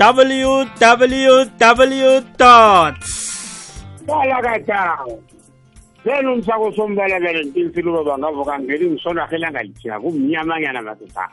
www 0.00 1.44
dot 2.38 2.96
balakatawo 4.06 5.22
then 6.04 6.26
umsako 6.26 6.72
sombalabele 6.72 7.44
ntinsiluba 7.44 8.04
bangavuka 8.04 8.58
ngeli 8.60 8.90
ngisonarhelanga 8.90 9.62
lithiya 9.62 10.00
kumnyamanyana 10.00 10.82
madoda 10.82 11.28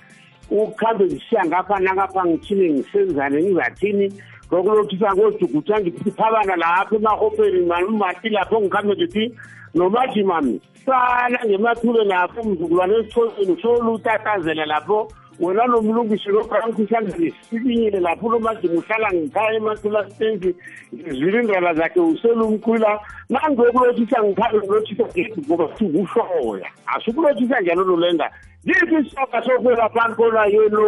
ukhambe 0.52 1.06
ngisiya 1.06 1.46
ngapha 1.46 1.80
nangapha 1.80 2.26
ngithini 2.26 2.74
ngisenzane 2.74 3.44
ngizathini 3.44 4.14
ngokulothisa 4.48 5.16
ngojuguta 5.16 5.80
ngiphabana 5.80 6.56
lapho 6.56 6.96
emahopeni 6.96 7.62
mati 8.00 8.30
lapho 8.30 8.62
ngikhambe 8.62 8.96
ngithi 8.96 9.32
nomathi 9.76 10.24
mami. 10.24 10.62
Sala 10.86 11.40
ngemathule 11.46 12.04
lapho 12.04 12.44
mzukulwane 12.44 12.96
esithosini 12.96 13.62
solutatazela 13.62 14.66
lapho 14.66 15.12
wena 15.40 15.66
lo 15.66 15.82
mlungisi 15.82 16.30
lokho 16.30 16.56
angikhushana 16.56 17.18
nesibinyile 17.18 18.00
lapho 18.00 18.30
lo 18.30 18.40
manje 18.40 18.68
ngihlala 18.68 19.14
ngikhaya 19.14 19.54
ematula 19.54 20.10
stenzi 20.10 20.56
zilindala 20.92 21.74
zakhe 21.74 22.00
uselumkhula 22.00 23.00
nangiyokulothisa 23.30 24.24
ngikhale 24.24 24.58
ngilothisa 24.58 25.04
gedi 25.04 25.42
ngoba 25.48 25.78
sukushoya 25.78 26.70
asukulothisa 26.86 27.60
njalo 27.60 27.84
lulenga 27.84 28.32
yiphi 28.64 28.96
isoka 29.08 29.44
sokwela 29.44 29.90
phani 29.90 30.16
kona 30.16 30.46
yelo? 30.46 30.88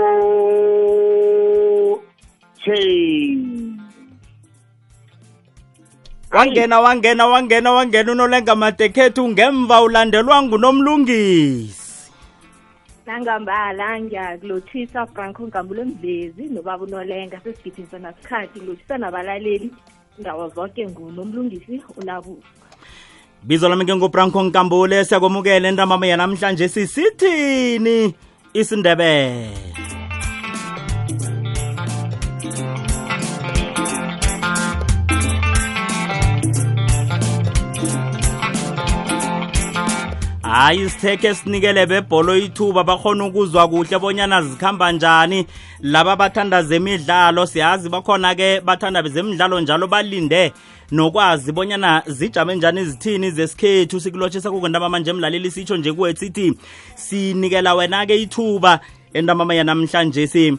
Chain 2.65 3.79
wangena 6.31 6.79
wangena 6.79 7.25
wangena 7.27 7.71
wangena 7.71 8.11
unolenga 8.11 8.55
madekhethu 8.55 9.29
ngemva 9.29 9.81
ulandelwa 9.81 10.43
ngunomlungisi 10.43 11.78
nangambala 13.09 13.99
ngiyakulothisa 14.01 15.05
franco 15.05 15.47
ngambulo 15.47 15.85
mdlezi 15.85 16.43
nobaba 16.43 16.83
unolenga. 16.83 17.41
Sesigidinisa 17.43 17.99
nasikhathi 17.99 18.59
ngilothisa 18.59 18.97
nabalaleli 18.97 19.71
indawo 20.17 20.49
zonke 20.49 20.87
ngunomlungisi 20.87 21.81
unabu 21.97 22.43
bizo 23.43 23.69
lami 23.69 23.85
ke 23.85 23.95
ngubranco 23.95 24.43
nkambule 24.43 25.05
siyakwamukela 25.05 25.69
entamama 25.69 26.07
yanamhlanje 26.07 26.67
sisithini? 26.67 28.13
Isindebele 28.53 29.49
hayi 40.49 40.81
isithekhe 40.81 41.35
sinikele 41.35 41.85
bebholo 41.85 42.37
ithuba. 42.37 42.83
Bakhona 42.83 43.25
ukuzwa 43.25 43.67
kuhle 43.67 43.99
bonyana 43.99 44.41
zikhamba 44.41 44.91
njani. 44.91 45.45
Laba 45.81 46.15
bathanda 46.15 46.63
zemidlalo 46.63 47.45
siyazi 47.45 47.89
bakhona-ke 47.89 48.61
bathanda 48.61 49.01
zemidlalo 49.03 49.61
njalo 49.61 49.87
balinde 49.87 50.53
nokwazi 50.91 51.51
bonyana 51.51 52.03
zijame 52.07 52.55
njani 52.55 52.81
izithini 52.81 53.31
zesikhethu. 53.31 53.99
Sikulotshisa 53.99 54.51
kukwendaba 54.51 54.89
manje 54.89 55.09
emlaleli 55.09 55.51
sitsho 55.51 55.77
nje 55.77 55.93
kuwe 55.93 56.15
sithi 56.15 56.53
sinikela 56.95 57.75
wena-ke 57.75 58.21
ithuba 58.21 58.79
entambama 59.13 59.53
yanamhlanje 59.53 60.27
si. 60.27 60.57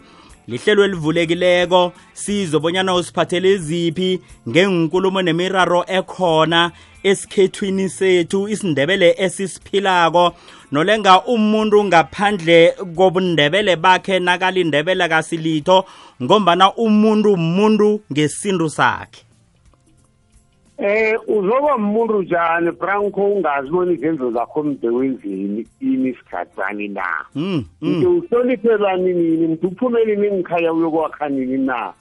Lihlelo 0.49 0.85
elivulekileko 0.85 1.93
sizobonyana 2.13 2.95
usiphathele 2.95 3.57
ziphi 3.59 4.21
ngenkulumo 4.49 5.23
nemiraro 5.23 5.85
ekhona 5.87 6.71
esikhethwini 7.03 7.89
sethu 7.89 8.49
isindebele 8.49 9.15
esisiphilako 9.19 10.33
nolenga 10.73 11.23
umuntu 11.25 11.85
ngaphandle 11.85 12.75
kobundebele 12.97 13.77
bakhe 13.77 14.19
nakalindebele 14.19 15.09
kasilitho 15.09 15.85
ngombana 16.23 16.75
umuntu 16.75 17.33
umuntu 17.33 18.01
ngesintu 18.13 18.69
sakhe. 18.71 19.25
Eh 20.79 21.19
uzoba 21.29 21.77
umuntu 21.77 22.23
njani 22.23 22.73
Franco? 22.73 23.21
Ungazibona 23.21 23.93
izenzo 23.93 24.31
zakho 24.31 24.63
mde 24.63 24.89
wenzeni 24.89 25.67
ini 25.81 26.09
isikhathani 26.11 26.89
na? 26.89 27.07
Nje 27.83 28.07
uhloniphe 28.07 28.79
bani 28.79 29.13
nini? 29.13 29.47
Mntu 29.47 29.69
uphumele 29.69 30.17
ningikhaya 30.17 30.73
uyokwakha 30.73 31.29
nini 31.29 31.59
na? 31.59 31.93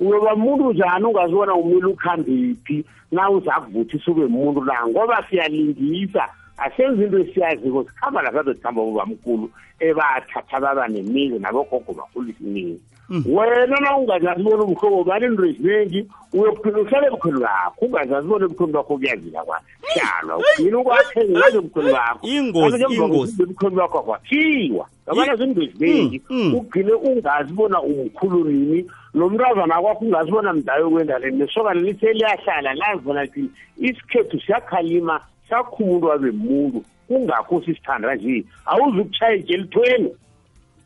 Uyoba 0.00 0.34
umuntu 0.34 0.72
njani 0.72 1.04
ungazibona 1.04 1.54
umile 1.54 1.86
ukhambiphi 1.86 2.84
na 3.12 3.30
uzakuvuthisa 3.30 4.10
ube 4.10 4.24
umuntu 4.24 4.64
na 4.64 4.86
ngoba 4.86 5.24
siyalingisa. 5.30 6.28
Asenza 6.56 7.04
into 7.04 7.18
esiyaziko. 7.18 7.84
Sikhamba 7.84 8.22
lasabe 8.22 8.54
sikhamba 8.54 8.82
ubamkhulu 8.82 9.50
ebathatha 9.80 10.60
baba 10.60 10.88
nemizi 10.88 11.38
nabogogo 11.38 11.92
bakhulu 11.92 12.28
isiningi 12.30 12.80
wena 13.10 13.80
na 13.80 13.96
ungazazibona 13.96 14.62
ubuhlobo 14.62 15.04
bani 15.04 15.26
into 15.26 15.44
eziningi 15.44 16.06
uyophila 16.32 16.80
uhlale 16.80 17.06
ebukhweni 17.06 17.40
bakho. 17.40 17.86
Ungazazibona 17.86 18.44
ebukhweni 18.44 18.72
bakho 18.72 18.96
kuyazila 18.96 19.44
kwahlala 19.44 20.36
ugcina 20.36 20.78
ukwakhe 20.78 21.28
ngazo 21.28 21.58
ebukhweni 21.58 21.92
bakho. 21.92 22.26
Ingozi, 22.26 22.84
ingozi. 22.94 23.42
ebukhweni 23.42 23.76
bakho 23.76 24.02
kwakhiwa. 24.02 24.86
Yabona 25.06 25.36
zinto 25.36 25.62
eziningi. 25.62 26.22
Mm, 26.30 26.42
mm. 26.42 26.54
ugcine 26.54 26.92
ungazibona 26.92 27.82
umkhulu 27.82 28.44
nini? 28.44 28.86
Nomntazana 29.16 29.80
kwakho 29.80 30.04
ungazibona 30.04 30.52
mdayo 30.52 30.90
kwendaleni 30.90 31.36
nesokana 31.38 31.80
lithe 31.80 32.12
liyahlala 32.12 32.74
lazibona 32.74 33.24
lithi 33.24 33.50
isikhethu 33.78 34.40
siyakhalima 34.40 35.20
sakho 35.48 35.84
umuntu 35.84 36.06
wabe 36.06 36.30
muntu 36.30 36.84
kungakho 37.08 37.62
sisithanda 37.62 38.14
nje. 38.14 38.44
Awuzukuchaya 38.66 39.34
ijelithweni 39.34 40.10
Mm, 40.10 40.25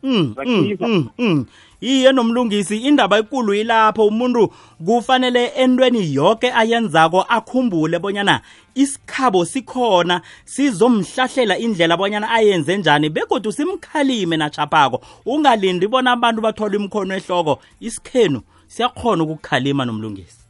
mm, 0.03 0.33
Bakhipha. 0.35 0.87
mm, 0.87 1.09
mm. 1.17 1.45
iye 1.81 2.11
nomlungisi 2.11 2.77
indaba 2.77 3.17
ekulu 3.17 3.53
ilapho 3.53 4.07
umuntu 4.07 4.53
kufanele 4.85 5.45
entweni 5.45 6.13
yoke 6.13 6.51
ayenzako 6.51 7.21
akhumbule 7.21 7.99
bonyana 7.99 8.41
isikhabo 8.75 9.45
sikhona 9.45 10.21
sizomhlahlela 10.45 11.57
indlela 11.57 11.97
bonyana 11.97 12.29
ayenze 12.31 12.77
njani 12.77 13.09
begodwa 13.09 13.51
simkhalime 13.53 14.37
nachaphako 14.37 15.01
ungalindi 15.25 15.87
bona 15.87 16.11
abantu 16.11 16.41
bathola 16.41 16.75
imkhono 16.75 17.15
ehloko 17.15 17.59
isikhenu 17.79 18.41
siyakhona 18.67 19.23
ukukhalima 19.23 19.85
nomlungisi 19.85 20.41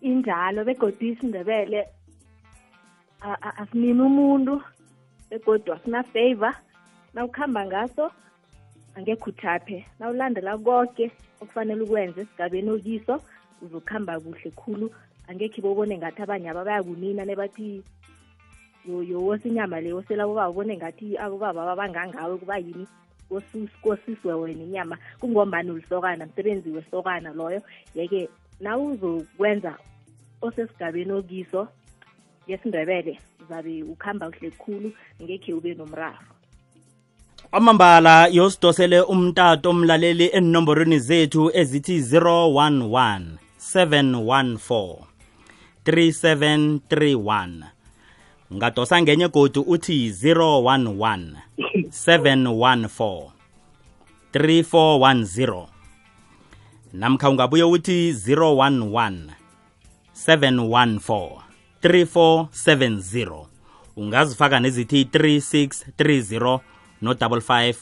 injalo 0.00 0.64
begodwa 0.64 1.08
isindebele 1.08 1.86
asinini 3.56 4.02
umuntu 4.02 4.62
begodwa 5.30 5.76
asina-favor 5.76 6.54
nawukuhamba 7.16 7.66
ngaso 7.66 8.10
angekho 8.94 9.30
uthaphe 9.30 9.86
nawulandela 9.98 10.52
konke 10.58 11.06
okufanele 11.40 11.82
ukwenze 11.84 12.20
esigabeni 12.20 12.70
okiso 12.76 13.14
uzokuhamba 13.64 14.20
kuhle 14.20 14.50
khulu. 14.60 14.86
Angekho 15.28 15.58
bobone 15.64 15.96
ngathi 15.96 16.20
abanye 16.22 16.48
aba 16.50 16.68
bayakunina 16.68 17.24
nebathi 17.24 17.80
yo 18.84 19.00
yo 19.02 19.18
wosa 19.24 19.48
inyama 19.48 19.80
le 19.80 19.96
wosela 19.96 20.22
abobaba 20.24 20.52
ubone 20.52 20.76
ngathi 20.76 21.16
abobaba 21.16 21.64
babangangawe 21.68 22.36
kuba 22.36 22.58
yini? 22.60 22.86
Kosiswe 23.82 24.32
wena 24.32 24.62
inyama. 24.68 24.96
Kungombani 25.20 25.70
ulisokana 25.70 26.26
msebenzi 26.26 26.68
wesokana 26.70 27.32
loyo. 27.32 27.62
Yeke 27.94 28.28
nawuzokwenza 28.60 29.72
osesigabeni 30.42 31.12
okiso 31.12 31.68
ngesindebele 32.44 33.18
uzabe 33.40 33.82
ukuhamba 33.82 34.30
kuhle 34.30 34.50
khulu 34.50 34.92
ngekhe 35.22 35.54
ube 35.54 35.74
nomraro 35.74 36.35
kwamambala 37.56 38.26
yosidosele 38.26 39.00
umtato 39.00 39.70
omlaleli 39.70 40.30
enomborweni 40.32 40.98
zethu 40.98 41.50
ezithi 41.54 42.00
011 42.00 43.22
714 43.74 44.96
3731 45.86 47.50
ungadosa 48.50 49.02
ngenye 49.02 49.28
godu 49.28 49.62
uthi 49.62 50.10
011 50.10 51.30
714 51.58 53.30
3410 54.34 55.66
namkha 56.92 57.30
ungabuye 57.30 57.62
uthi 57.64 58.12
011 58.12 59.18
714 60.26 61.30
3470 61.82 63.46
ungazifaka 63.96 64.60
nezithi 64.60 65.04
3630 65.04 66.60
no 67.02 67.12
55 67.12 67.74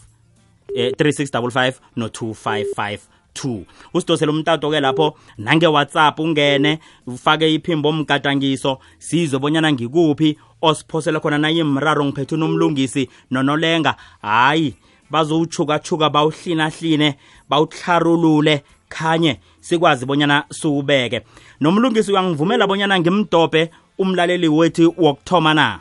eh 0.74 0.92
3655 0.92 1.74
no 1.96 2.06
2552 2.06 3.64
usidosele 3.94 4.32
umtato 4.32 4.70
ke 4.70 4.80
lapho 4.80 5.16
nange 5.38 5.66
WhatsApp 5.66 6.18
ungene 6.20 6.78
ufake 7.06 7.54
iphimbo 7.54 7.88
omgadangiso 7.88 8.78
sizobonyana 8.98 9.72
ngikuphi 9.72 10.38
osiphosela 10.64 11.20
khona 11.20 11.38
naye 11.38 11.58
imraro 11.58 12.04
ngiphethe 12.04 12.36
nomlungisi 12.36 13.08
nonolenga. 13.30 13.96
Hayi 14.22 14.74
bazowuchuka-chuka 15.10 16.10
bawuhlina-hline 16.10 17.14
bawuhlarulule 17.48 18.62
khanye 18.88 19.40
sikwazi 19.60 20.06
bonyana 20.06 20.44
siwubeke. 20.50 21.20
Nomlungisi 21.60 22.12
uyangivumela 22.12 22.66
bonyana 22.66 23.00
ngimdobhe 23.00 23.70
umlaleli 23.98 24.48
wethu 24.48 24.94
wokuthoma 24.98 25.54
na? 25.54 25.80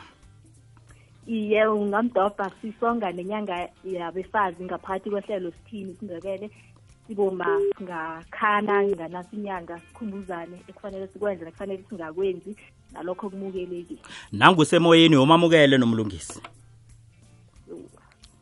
Iye 1.26 1.66
ungamdobha 1.66 2.50
sisonga 2.62 3.12
nenyanga 3.12 3.68
yabefazi 3.84 4.64
ngaphakathi 4.64 5.10
kwehlelo 5.10 5.50
sithini 5.50 5.92
isindebele 5.92 6.50
siboma 7.06 7.60
singakhana 7.78 8.82
nganaso 8.88 9.28
inyanga 9.32 9.80
sikhumbuzane 9.80 10.56
ekufanele 10.68 11.06
sikwenze 11.08 11.44
nekufanele 11.44 11.84
singakwenzi 11.88 12.56
nalokho 12.92 13.30
kumukelekile 13.30 14.00
nangusemoyeni 14.32 15.16
womamukele 15.16 15.78
nomlungisi. 15.78 16.40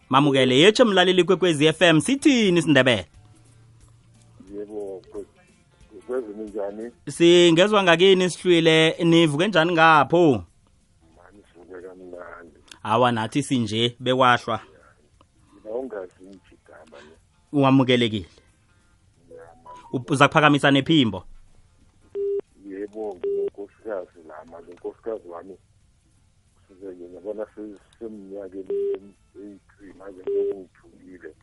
Mamukele 0.08 0.58
yetshe 0.58 0.84
mlaleli 0.84 1.24
kwekwezi 1.24 1.72
FM 1.72 2.00
sithini 2.00 2.58
isindebele 2.58 3.06
yebo 4.54 5.02
kwezini 6.06 6.44
njani? 6.44 6.90
Singezwa 7.08 7.82
ngakini 7.82 8.30
sihlwile 8.30 8.96
nivuke 9.04 9.48
njani 9.48 9.72
ngapho? 9.72 10.24
mani 10.26 10.34
sivuke 10.34 10.50
kamnandi 10.50 10.51
awa 12.82 13.12
nathi 13.12 13.42
sinje 13.42 13.96
bekwahlwa 14.00 14.60
ungazi 15.74 16.22
ngijigama 16.24 16.98
ne 17.02 17.62
wamukelekile 17.62 18.26
uza 20.08 20.28
kuphakamisa 20.28 20.70
nephimbo? 20.70 21.24
Yebo 22.66 23.14
nginonkosikazi 23.14 24.18
la 24.28 24.44
manje 24.50 24.70
unkosikazi 24.72 25.28
wami 25.28 25.56
kusukeke 26.68 27.04
ngiyabona 27.08 27.46
se- 27.54 27.78
semnyakeni 27.98 28.74
eyi-three 29.40 29.92
manje 29.98 30.20
ngokungithulile 30.22 31.34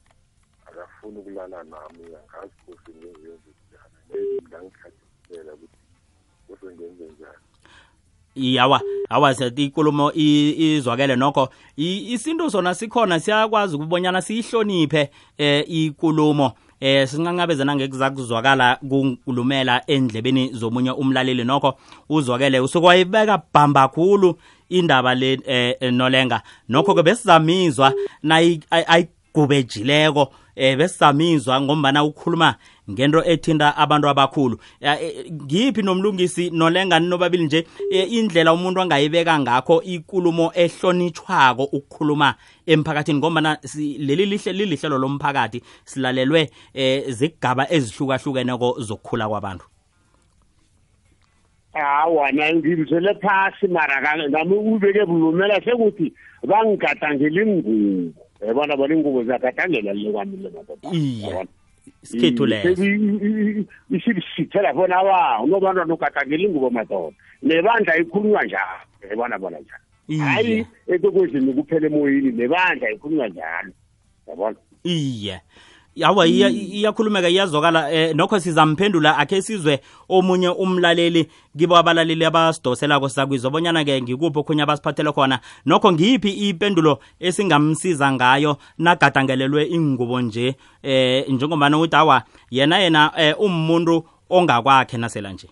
akafuni 0.68 1.18
ukulala 1.20 1.64
nami 1.64 2.04
angazi 2.20 2.54
kose 2.66 2.90
ngenzenze 2.98 3.50
njani 3.70 3.98
maybe 4.10 4.42
ngangikhathisela 4.48 5.54
ukuthi 5.54 5.78
kose 6.48 6.66
ngenze 6.76 7.04
njani. 7.04 7.46
Yawa 8.40 8.82
awa 9.10 9.34
sethi 9.36 9.64
ikulumo 9.66 10.12
i- 10.14 10.76
izwakele 10.78 11.16
nokho. 11.16 11.50
I- 11.78 12.14
isintu 12.14 12.50
sona 12.52 12.74
sikhona 12.76 13.20
siyakwazi 13.20 13.76
ukubonyana 13.76 14.22
siyihloniphe 14.22 15.10
eh 15.38 15.64
ikulumo. 15.68 16.52
Eh 16.82 17.08
sinqanqabezana 17.08 17.76
ngekuzakuzwakala 17.76 18.76
kunkulumela 18.90 19.82
endlebeni 19.88 20.54
zomunye 20.54 20.92
umlaleli 20.92 21.44
nokho. 21.44 21.74
Uzwakele 22.10 22.60
usukwayibeka 22.60 23.42
bhamba 23.54 23.88
khulu 23.88 24.36
indaba 24.70 25.16
le 25.16 25.40
eh 25.46 25.92
nolenga. 25.92 26.42
Nokho 26.70 26.96
ke 26.96 27.04
besizamizwa 27.04 27.94
nayi 28.24 28.62
ayigubejileko 28.72 30.32
eh 30.56 30.78
besizamizwa 30.78 31.62
ngombana 31.62 32.04
ukhuluma 32.04 32.56
ngento 32.90 33.24
ethinta 33.24 33.78
abantu 33.78 34.10
abakhulu. 34.10 34.58
Eh, 34.82 35.32
ngiphi 35.32 35.82
nomlungisi 35.82 36.50
nolenga 36.50 37.00
nobabili 37.00 37.46
nje 37.46 37.68
eh, 37.92 38.12
indlela 38.14 38.54
umuntu 38.54 38.82
angayibeka 38.82 39.40
ngakho 39.40 39.82
ikulumo 39.82 40.52
ehlonitshwako 40.56 41.64
ukukhuluma 41.64 42.36
emphakathini? 42.66 43.20
Ngombana 43.20 43.58
leli 44.00 44.26
lihle 44.26 44.54
lilihlelo 44.54 44.98
lomphakathi 44.98 45.62
silalelwe 45.86 46.50
eh 46.74 47.04
zigaba 47.08 47.72
ezihlukahlukeneko 47.72 48.76
zokukhula 48.80 49.28
kwabantu. 49.30 49.66
Hawa 51.74 52.32
na 52.32 52.54
ngimzele 52.54 53.14
phasi 53.22 53.68
mara 53.68 54.02
nami 54.30 54.56
ubeke 54.56 55.06
bulumela 55.06 55.62
sekuthi 55.62 56.14
bangigadangela 56.44 57.42
ingubo 57.42 58.14
yabona 58.48 58.78
bona 58.78 58.96
ingubo 58.96 59.24
ziyagadangela 59.24 59.94
le 59.94 60.12
kwami 60.12 60.38
le 60.38 60.50
madoda? 60.50 61.48
Sikhethu 62.02 62.46
leso. 62.46 62.84
isibisithela 63.92 64.74
bona 64.74 65.02
wa 65.02 65.42
unobantwana 65.44 65.94
ugadangela 65.94 66.44
ingubo 66.44 66.70
madoda 66.70 67.16
nebandla 67.44 67.98
ikhulunywa 67.98 68.44
njalo. 68.44 68.86
Yabona 69.10 69.40
bona 69.40 69.60
njalo. 69.60 69.84
Iye. 70.08 70.22
hayi 70.22 70.66
ekokwezini 70.88 71.54
kuphela 71.54 71.88
emoyini 71.88 72.32
nebandla 72.32 72.92
ikhulunywa 72.92 73.28
njalo. 73.28 73.72
Yabona? 74.28 74.58
Iye 74.84 75.42
yawa 75.96 76.28
iya- 76.28 76.50
iyakhulumeka 76.50 77.30
iyazwakala. 77.30 77.92
Eh 77.92 78.16
nokho 78.16 78.40
sizamphendula 78.40 79.18
akhe 79.18 79.42
sizwe 79.42 79.80
omunye 80.10 80.50
umlaleli 80.50 81.28
kibo 81.58 81.78
abalaleli 81.78 82.26
abasidoselako 82.26 83.10
sizakwizwa 83.10 83.52
bonyana-ke 83.52 84.02
ngikuphi 84.02 84.40
okhunye 84.40 84.64
abasiphathele 84.64 85.12
khona. 85.12 85.40
Nokho 85.66 85.92
ngiyiphi 85.92 86.30
impendulo 86.50 87.00
esingamsiza 87.20 88.12
ngayo 88.12 88.58
nagadangelelwe 88.78 89.66
ingubo 89.66 90.22
nje? 90.22 90.56
Eh 90.84 91.26
njengobana 91.30 91.78
uthi 91.78 91.96
awa 91.96 92.24
yena 92.52 92.80
yena 92.80 93.12
eh 93.18 93.36
umuntu 93.40 94.04
ongakwakhe 94.30 94.98
nasela 94.98 95.34
nje. 95.34 95.48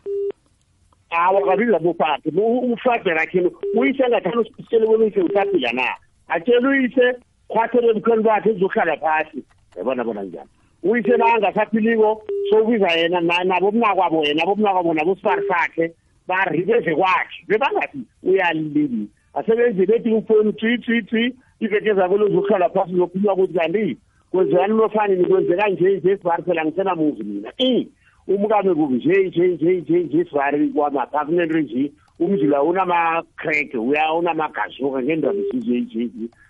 Awa 1.09 1.41
kabiza 1.41 1.79
bophathe 1.79 2.29
ufade 2.73 3.09
rakhini 3.13 3.51
uyise 3.75 4.03
engathanda 4.03 4.39
usitshele 4.39 4.85
bona 4.85 5.03
uyise 5.03 5.21
usaphila 5.21 5.71
na 5.73 5.83
atshele 6.27 6.67
uyise 6.67 7.15
khwathele 7.47 7.87
ebukhweni 7.89 8.23
bakhe 8.23 8.49
ezohlala 8.49 8.97
phasi. 8.97 9.43
Yabona 9.77 10.03
bona 10.03 10.23
njani 10.23 10.49
uyise 10.83 11.17
na 11.17 11.25
angasaphiliko 11.33 12.23
sokubiza 12.49 12.87
yena 12.91 13.21
na- 13.21 13.43
nabomnakwabo 13.43 14.23
yena 14.25 14.43
abomnakwabo 14.43 14.93
nabosifari 14.93 15.47
sakhe 15.47 15.91
baribeze 16.27 16.95
kwakhe. 16.95 17.43
Bebangathi 17.47 17.97
uyalini 18.23 19.07
asebenzi 19.33 19.85
bethi 19.85 20.09
ufoni 20.13 20.53
twi 20.53 20.77
twi 20.77 21.01
twi 21.03 21.35
iveke 21.59 21.93
zabo 21.93 22.17
lozohlala 22.17 22.69
phasi 22.69 22.95
zokhulunywa 22.95 23.33
ukuthi 23.33 23.53
kanti 23.53 23.97
kwenziwani 24.31 24.73
nofani 24.73 25.15
nikwenzeka 25.15 25.67
nje 25.69 25.89
nje 25.97 26.17
sibari 26.17 26.43
phela 26.43 26.65
ngisenamuzi 26.65 27.23
mina. 27.23 27.51
I 27.57 27.87
umkami 28.27 28.75
kubi 28.75 28.95
nje 28.95 29.23
nje 29.27 29.47
nje 29.47 29.81
nje 29.81 29.99
nje 30.03 30.25
sibari 30.25 30.69
kwamaphakunento 30.69 31.59
nje 31.59 31.91
umzila 32.19 32.63
unama-crack 32.63 33.73
uya 33.73 34.13
unamagazuka 34.13 35.01
ngendaba 35.03 35.39
esinje 35.39 35.99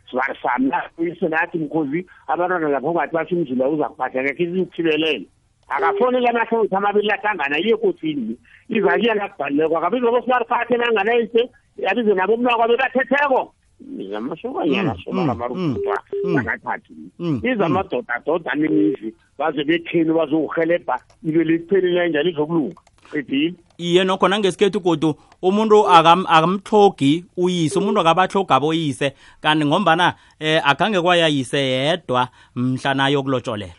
nje 0.07 0.19
nje 0.19 0.35
sibari 0.37 0.39
sami 0.41 0.71
uyise 0.97 1.27
nathi 1.27 1.57
mkhozi. 1.57 2.05
Abantwana 2.27 2.69
lapho 2.69 2.91
ngathi 2.91 3.13
basho 3.13 3.35
umzila 3.35 3.69
uza 3.69 3.89
kuphatha 3.89 4.23
ngekhe 4.23 4.45
siwuphibelele 4.45 5.27
akafonele 5.69 6.29
amahlangothi 6.29 6.75
amabili 6.75 7.11
ahlangana 7.11 7.59
iye 7.59 7.73
ekotini 7.73 8.37
izakiya 8.69 9.15
nakubhalileko 9.15 9.77
akabize 9.77 10.11
bosibari 10.11 10.45
phathe 10.45 10.77
nanganayise 10.77 11.49
yabize 11.77 12.13
nabo 12.13 12.37
mnakwabe 12.37 12.77
bathetheko 12.77 13.53
ngamasokanyana 13.83 14.93
Mm, 14.93 15.01
sobala 15.03 15.33
mm, 15.33 15.39
marufutwa 15.39 16.01
mm, 16.25 16.37
angathathi 16.37 16.93
mm, 17.19 17.41
iza 17.43 17.55
mm. 17.55 17.75
amadodadoda 17.75 18.55
nemizi 18.55 19.13
baze 19.37 19.63
betheni 19.63 20.13
bazokurhelebha. 20.13 20.99
Ibe 21.23 21.43
liphelile 21.43 22.09
njalo 22.09 22.29
izokulunga. 22.29 22.81
Qedile 23.11 23.53
iye 23.77 24.03
nokho 24.03 24.27
nangesikhethu 24.27 24.79
godu 24.79 25.15
umuntu 25.41 25.85
akam- 25.87 26.25
akamtlogi 26.27 27.25
uyise 27.37 27.79
umuntu 27.79 27.99
akabatlogi 27.99 28.53
aboyise. 28.53 29.13
Kanti 29.41 29.65
ngombana 29.65 30.15
eh 30.39 30.61
akhange 30.63 31.01
kwayayise 31.01 31.57
yedwa 31.59 32.27
mhla 32.55 32.93
nayo 32.93 33.23
kulotsholelwa 33.23 33.75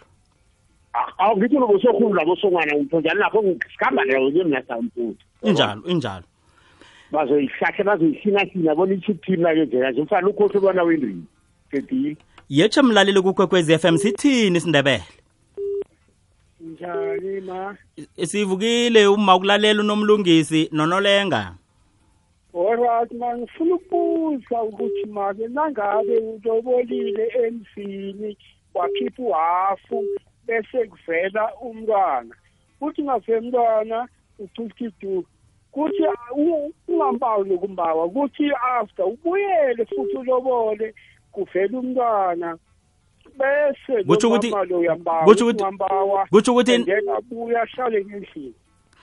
awungithi 1.19 1.55
nobosokhulu 1.59 2.15
labosongwana 2.15 2.77
umtho 2.77 3.01
njalo 3.01 3.21
lapho? 3.21 3.45
Sikhamba 3.73 4.05
nayo 4.05 4.31
ke 4.31 4.45
mna 4.45 4.63
samfuthi 4.63 5.25
injalo 5.43 5.83
injalo. 5.87 6.25
Bazoyihlahle 7.13 7.85
bazoyihlinasina 7.85 8.75
bona 8.75 8.95
ithithini 8.95 9.45
ke 9.45 9.67
njena 9.67 9.91
nje? 9.91 10.03
Mfana 10.03 10.29
ukhohle 10.29 10.61
bona 10.61 10.83
wendrini 10.83 11.25
qedile. 11.71 12.17
Yetshe 12.49 12.83
mlaleli 12.83 13.23
kukwekwezi 13.23 13.79
FM 13.79 13.97
sithini 13.97 14.59
isindebele 14.59 15.05
njani 16.69 17.41
ma? 17.41 17.77
Sivukile 18.27 19.07
uma 19.07 19.37
ukulalela 19.37 19.81
unomlungisi 19.83 20.69
nonolenga. 20.73 21.55
Alright 22.55 23.13
ma 23.13 23.37
ngifuna 23.39 23.75
ukubuza 23.75 24.63
ukuthi 24.63 25.07
make 25.07 25.49
nangabe 25.49 26.19
ulobolile 26.19 27.33
emzini 27.45 28.37
wakhipha 28.75 29.23
uhafu 29.23 30.05
bese 30.47 30.87
kuvela 30.87 31.55
umntwana. 31.63 32.35
Kuthi 32.79 33.03
ngave 33.03 33.41
mntwana 33.41 34.09
ucukidu 34.39 35.25
kuthi 35.73 36.03
u- 36.37 36.73
ungambawi 36.89 37.49
nokumbawa 37.49 38.09
kuthi 38.11 38.51
after 38.81 39.05
ubuyele 39.05 39.85
futhi 39.85 40.17
ulobole 40.17 40.95
kuvela 41.33 41.79
umntwana. 41.79 42.59
Bese 43.39 44.05
Kutsho 44.05 44.29
ukuthi- 44.29 44.53
kutsho 45.25 45.45
ukuthi- 45.45 46.29
kutsho 46.31 46.53
ukuthi 46.53 46.75
abuye 47.17 47.59
ahlale 47.59 48.05
ngendlini. 48.05 48.55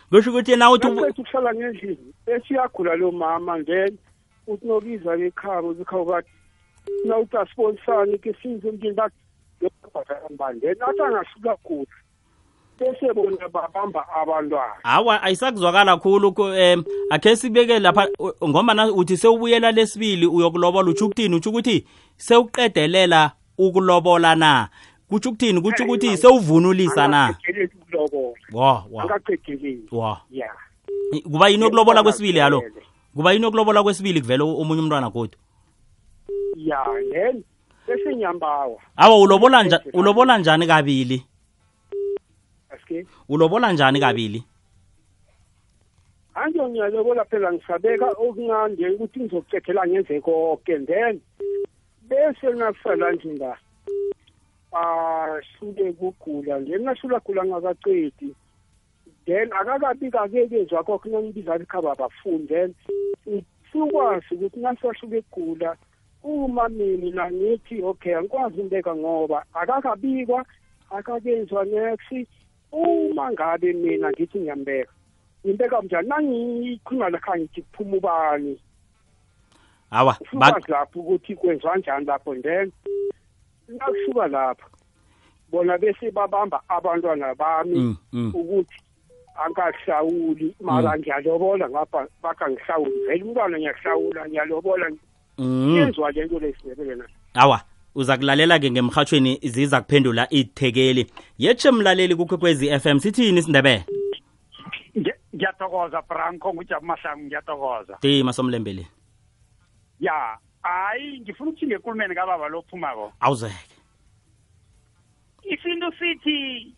Kusho 0.09 0.29
ukuthi 0.31 0.55
na 0.55 0.71
uthi 0.71 0.87
ukuhlala 0.87 1.53
ngendlini 1.53 2.13
bese 2.25 2.53
uyagula 2.53 2.95
lo 2.95 3.11
mama 3.11 3.63
then 3.63 3.97
uthi 4.47 4.67
nobiza 4.67 5.17
ngekhabo 5.17 5.73
zikhawu 5.73 6.05
bathi 6.05 6.29
na 7.05 7.17
uthi 7.17 7.37
asibonsane 7.37 8.17
ke 8.17 8.33
sinze 8.41 8.69
umndeni 8.69 8.93
bathi 8.93 9.15
yobhadalambani 9.61 10.59
then 10.59 10.75
athi 10.81 11.01
angasuka 11.01 11.57
gula 11.65 11.95
bese 12.79 13.13
bona 13.13 13.49
babamba 13.49 14.05
abantwana. 14.15 14.73
Hawa 14.83 15.23
ayisakuzwakala 15.23 15.97
khulu 15.97 16.53
em 16.53 16.83
akhe 17.09 17.35
sibeke 17.35 17.79
lapha 17.79 18.07
ngombana 18.43 18.93
uthi 18.93 19.17
sewubuyela 19.17 19.71
lesibili 19.71 20.27
uyokulobola 20.27 20.89
utsho 20.89 21.05
ukuthini? 21.05 21.35
Utsho 21.35 21.49
ukuthi 21.49 21.85
sewuqedelela 22.17 23.31
ukulobola 23.57 24.35
na? 24.35 24.69
Kutsho 25.09 25.29
ukuthini? 25.29 25.61
Kutsho 25.61 25.83
ukuthi 25.83 26.17
sewuvunulisa 26.17 27.07
na? 27.07 27.35
Wa 28.51 28.85
wa. 28.91 29.19
Wa. 29.91 30.21
Kuba 31.23 31.49
yini 31.49 31.65
ukulobola 31.65 32.03
kwesibili 32.03 32.39
yalo 32.39 32.63
kuba 33.15 33.33
yini 33.33 33.45
ukulobola 33.45 33.83
kwesibili 33.83 34.21
kuvele 34.21 34.43
omunye 34.43 34.81
umntwana 34.81 35.09
kodwa 35.09 35.39
ya 36.55 36.83
then 37.11 37.43
bese 37.87 38.15
nyambawa 38.15 38.77
awa 38.97 39.17
ulobola 39.19 39.63
njani 39.63 39.83
ulobola 39.93 40.37
njani 40.37 40.67
kabili? 40.67 41.25
Ulobola 43.29 43.71
njani 43.71 43.99
kabili? 43.99 44.43
Anje 46.35 46.59
ngiyalobola 46.63 47.25
phela 47.25 47.53
ngisabeka 47.53 48.05
okuncane 48.11 48.89
ukuthi 48.89 49.19
ngizocethela 49.19 49.87
ngenze 49.87 50.21
konke 50.21 50.79
then. 50.79 51.21
Bese 52.09 52.47
ngasala 52.55 53.11
nje 53.11 53.33
nga 53.33 53.57
asuke 54.71 55.93
kugula 55.93 56.59
nje. 56.59 56.79
Ngasula 56.79 57.19
gula 57.25 57.45
ngakaqedi 57.45 58.35
then 59.25 59.49
akakabi 59.51 60.11
kakekezwa 60.11 60.83
kokho 60.83 61.09
nangibiza 61.09 61.57
likhaba 61.57 61.95
bafuni. 61.95 62.47
Then 62.47 62.75
sikwazi 63.71 64.35
ukuthi 64.35 64.59
nasahluke 64.59 65.17
egula 65.17 65.75
uma 66.23 66.69
mina 66.69 67.31
ngithi 67.31 67.83
okay 67.83 68.15
angikwazi 68.15 68.61
umbeka 68.61 68.95
ngoba 68.95 69.45
akakabikwa 69.53 70.45
akakezwa 70.89 71.65
next. 71.65 72.29
Uma 72.71 73.31
ngabe 73.31 73.73
mina 73.73 74.11
ngithi 74.11 74.39
ngiyambeka 74.39 74.91
ngimbeka 75.45 75.81
njani 75.81 76.09
nangikhuluma 76.09 77.09
lakhaya 77.09 77.39
ngithi 77.39 77.61
kuphuma 77.61 77.97
ubani? 77.97 78.59
Awa 79.95 80.17
ukwazi 80.33 80.71
lapho 80.71 80.99
ukuthi 80.99 81.35
kwenziwa 81.35 81.71
kanjani 81.73 82.05
lapho 82.05 82.35
then? 82.35 82.71
Nakusuka 83.67 84.27
lapho 84.27 84.69
bona 85.51 85.77
bese 85.77 86.11
babamba 86.11 86.61
abantwana 86.69 87.35
bami 87.35 87.75
Mm, 87.79 87.97
mm. 88.13 88.31
ukuthi 88.35 88.75
angahlawuli 89.45 90.55
mara 90.61 90.97
ngiyalobola 90.99 91.69
ngapha 91.69 92.07
bakha 92.23 92.49
ngihlawuli 92.49 92.91
vele 93.07 93.23
umntwana 93.23 93.57
ngiyahlawula 93.57 94.29
ngiyalobola 94.29 94.89
Mm. 95.37 95.75
yenziwa 95.75 96.11
le 96.11 96.25
nto 96.25 96.39
lesindebele 96.39 96.95
na? 96.95 97.05
Awa 97.33 97.61
uza 97.95 98.17
kulalela-ke 98.17 98.71
ngemhathweni 98.71 99.39
ziza 99.43 99.81
kuphendula 99.81 100.27
ithekeli. 100.33 101.11
Yetshe 101.37 101.71
mlaleli 101.71 102.15
kukwekwezi 102.15 102.79
FM 102.79 102.99
sithini 102.99 103.39
isindebele? 103.39 103.83
Ngiya- 104.97 105.17
ngiyathokoza 105.35 106.01
branco 106.01 106.53
ngujabu 106.53 106.85
mahlangu 106.85 107.23
ngiyathokoza. 107.25 107.97
Tima 108.01 108.33
somlembeleni 108.33 108.87
ya 109.99 110.37
hayi 110.63 111.19
ngifuna 111.19 111.49
ukuthi 111.51 111.67
ngekulumeni 111.67 112.15
kababa 112.15 112.47
lophumako 112.47 113.13
awuzeke. 113.19 113.75
Isintu 115.43 115.93
sithi 115.99 116.75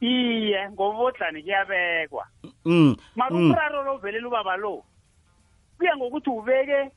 iye 0.00 0.70
ngobodlani 0.70 1.42
kuyabekwa. 1.42 2.26
Mm. 2.42 2.50
mm. 2.64 2.96
makumraro 3.16 3.82
lovelela 3.82 4.28
ubaba 4.28 4.56
lo 4.56 4.84
kuya 5.78 5.96
ngokuthi 5.96 6.30
ubeke 6.30 6.90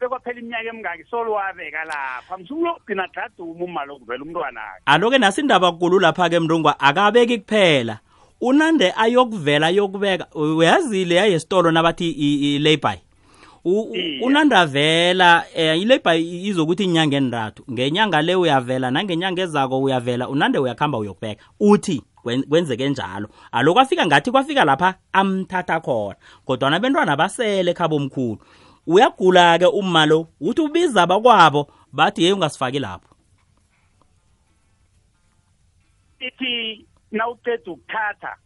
bekwaphela 0.00 0.40
iminyaka 0.40 0.68
emingaki 0.68 1.04
solwabeka 1.10 1.84
lapha. 1.84 2.38
Msukuyogcina 2.38 3.08
daduma 3.14 3.64
uma 3.64 3.84
lokuvela 3.84 4.22
umntwanakhe. 4.22 4.82
Aloke 4.86 5.18
nasindaba 5.18 5.72
kulu 5.72 6.00
lapha-ke 6.00 6.40
mntungwa 6.40 6.80
akabeki 6.80 7.38
kuphela. 7.38 7.98
Unande 8.40 8.92
ayokuvela 8.96 9.66
ayokubeka 9.66 10.26
uyazile 10.34 11.14
yayesitolo 11.14 11.70
nabathi 11.70 12.10
i-labor 12.10 12.98
Iye. 13.64 14.20
unanda 14.22 14.66
vela 14.66 15.44
um 15.56 15.80
ilabor 15.82 16.14
izokuthi 16.16 16.84
inyanga 16.84 17.16
endathu 17.16 17.64
ngenyanga 17.72 18.22
le 18.22 18.34
uyavela 18.34 18.90
nangenyanga 18.90 19.42
ezako 19.42 19.82
uyavela 19.82 20.28
unande 20.28 20.58
uyakuhamba 20.58 20.98
uyokubeka. 20.98 21.42
Uthi 21.60 22.02
kwen- 22.24 22.46
kwenzeke 22.48 22.88
njalo. 22.88 23.28
Alo 23.52 23.74
kwafika 23.74 24.06
ngathi 24.06 24.30
kwafika 24.30 24.64
lapha 24.64 24.94
amthatha 25.12 25.80
khona. 25.80 26.16
Kodwana 26.44 26.80
bentwana 26.80 27.16
basele 27.16 27.74
khabo 27.74 27.96
omkhulu 27.96 28.38
uyagula-ke 28.86 29.66
umma 29.66 30.06
lo 30.06 30.28
uthi 30.40 30.60
ubiza 30.60 31.06
bakwabo 31.06 31.68
bathi 31.92 32.22
yeyi 32.22 32.34
ungasifaki 32.34 32.78
lapho. 32.78 33.08
Ithi 36.20 36.86
nawuqeda 37.12 37.72
ukuthatha 37.72 38.36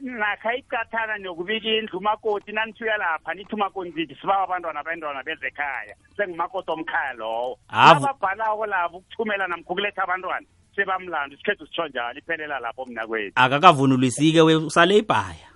nakha 0.00 0.54
icathana 0.54 1.18
nokubika 1.18 1.68
indlu 1.68 1.98
umakoti 1.98 2.52
nanisuya 2.52 2.96
lapha 2.96 3.34
nithi 3.34 3.54
umakoti 3.54 3.90
nithi 3.96 4.14
sibawa 4.20 4.44
abantwana 4.44 4.80
abantwana 4.80 5.22
bezekhaya 5.22 5.96
sengumakoti 6.16 6.70
omkhaya 6.70 7.12
lowo. 7.12 7.58
Havu. 7.68 8.04
ababhalako 8.06 8.66
labo 8.66 8.98
ukuthumela 8.98 9.46
namkhu 9.48 9.72
ukuletha 9.72 10.02
abantwana 10.02 10.46
sebamlando 10.76 11.34
isikhethu 11.34 11.66
sitsho 11.66 11.88
njalo 11.88 12.18
iphelela 12.18 12.60
lapho 12.60 12.84
mna 12.86 13.06
kwethu 13.06 13.32
akakavunulisike 13.34 14.40
we 14.40 14.54
usale 14.56 14.96
ibhaya? 14.98 15.48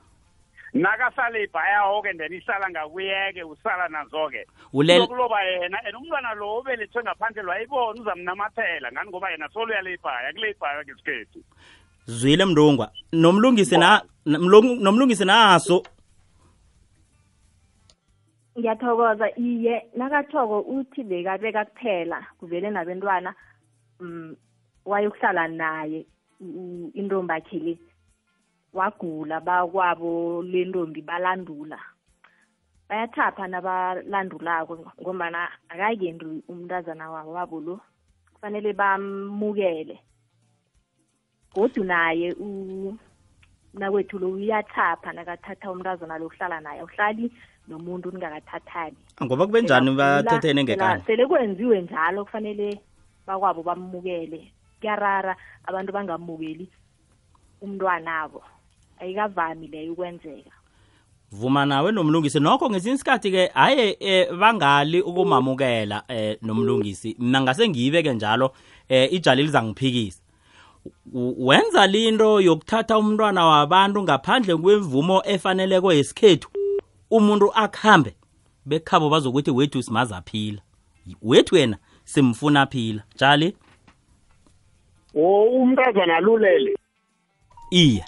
Nakasale 0.72 1.42
ibhayawo-ke 1.44 2.12
then 2.16 2.32
isala 2.32 2.70
ngakuyeke 2.70 3.42
usala 3.44 3.88
nazo-ke. 3.88 4.46
Ulel- 4.72 5.06
kuloba 5.06 5.42
yena 5.42 5.78
and 5.84 5.96
umntwana 5.96 6.34
lo 6.34 6.58
obelethwe 6.62 7.02
ngaphandle 7.02 7.42
lwayibona 7.42 8.00
uzamnamathela. 8.00 8.92
Ngani 8.92 9.10
ngoba 9.10 9.30
yena 9.30 9.48
soluya 9.48 9.82
le 9.82 9.94
ibhaya 9.94 10.32
kule 10.32 10.50
ibhaya 10.50 10.84
ngesikhethu 10.84 11.42
zwile 12.18 12.44
mndungwa 12.44 12.90
nomlungisi 13.12 13.78
na 13.78 14.02
nomlung- 14.26 14.80
nomlungisi 14.82 15.24
naso 15.24 15.82
ngiyathokoza. 18.58 19.26
Iye 19.36 19.86
nakathoko 19.96 20.60
uthi 20.60 21.04
bekabeka 21.04 21.64
kuphela 21.64 22.18
kuvele 22.38 22.70
nabentwana 22.70 23.34
um 24.00 24.36
wayokuhlala 24.84 25.48
naye 25.48 26.06
intombi 26.94 27.32
akhe 27.34 27.58
le. 27.58 27.74
Wagula 28.72 29.40
bakwabo 29.40 30.42
lentombi 30.42 31.02
balandula. 31.02 31.78
Bayathapha 32.88 33.46
nabalandulako 33.48 34.92
ngombana 35.00 35.48
akakendi 35.68 36.42
umntazana 36.48 37.10
wabo 37.10 37.32
wabo 37.32 37.60
lo. 37.60 37.80
Kufanele 38.34 38.72
bamukele. 38.72 39.98
Godu 41.54 41.84
naye 41.84 42.32
u- 42.32 42.96
nakwethu 43.74 44.18
lo 44.18 44.28
uyathapha 44.30 45.12
nakathatha 45.12 45.70
umntazana 45.70 46.18
lo 46.18 46.26
uhlala 46.26 46.60
naye 46.60 46.80
awuhlali 46.80 47.30
nomuntu 47.68 48.10
ningakathathani 48.10 48.96
ngoba 49.22 49.46
kube 49.46 49.62
njani 49.62 49.90
Phela 49.90 49.96
kula- 49.96 50.22
bathethene 50.22 50.64
phela 50.64 50.76
ngekani 50.76 51.02
sele 51.06 51.26
kwenziwe 51.26 51.80
njalo 51.82 52.24
kufanele 52.24 52.80
bakwabo 53.26 53.62
bamukele. 53.62 54.50
Kuyarara 54.80 55.36
abantu 55.68 55.92
bangamukeli 55.92 56.66
umntwanabo. 57.60 58.42
Ayikavami 59.00 59.68
leyo 59.68 59.92
ukwenzeka. 59.92 60.50
Vuma 61.32 61.66
nawe 61.66 61.92
nomlungisi. 61.92 62.40
Nokho 62.40 62.70
ngesinye 62.70 62.94
isikhathi-ke 62.94 63.46
haye 63.54 63.96
um 64.30 64.38
bangali 64.40 65.00
ukumamukela 65.02 66.02
um 66.08 66.36
nomlungisi. 66.42 67.16
Mna 67.18 67.40
ngase 67.40 67.68
ngiyibeke 67.68 68.12
njalo 68.14 68.46
um 68.90 69.06
ijali 69.10 69.42
lizangiphikisa. 69.42 70.22
U- 70.22 70.29
wenza 71.38 71.86
linto 71.86 72.40
yokuthatha 72.40 72.98
umntwana 72.98 73.46
wabantu 73.46 74.02
ngaphandle 74.02 74.56
kwemvumo 74.56 75.22
efaneleko 75.26 75.92
yesikhethu 75.92 76.48
umuntu 77.10 77.52
akuhambe 77.54 78.14
bekhabo 78.66 79.10
bazokuthi 79.10 79.50
wethu 79.50 79.82
simazi 79.82 80.14
aphila 80.14 80.60
wethu 81.22 81.54
wena 81.54 81.76
simfuna 82.04 82.62
aphila 82.62 83.02
jali 83.16 83.56
o 85.14 85.42
umntazana 85.44 86.16
alulele. 86.16 86.76
Iye. 87.70 88.04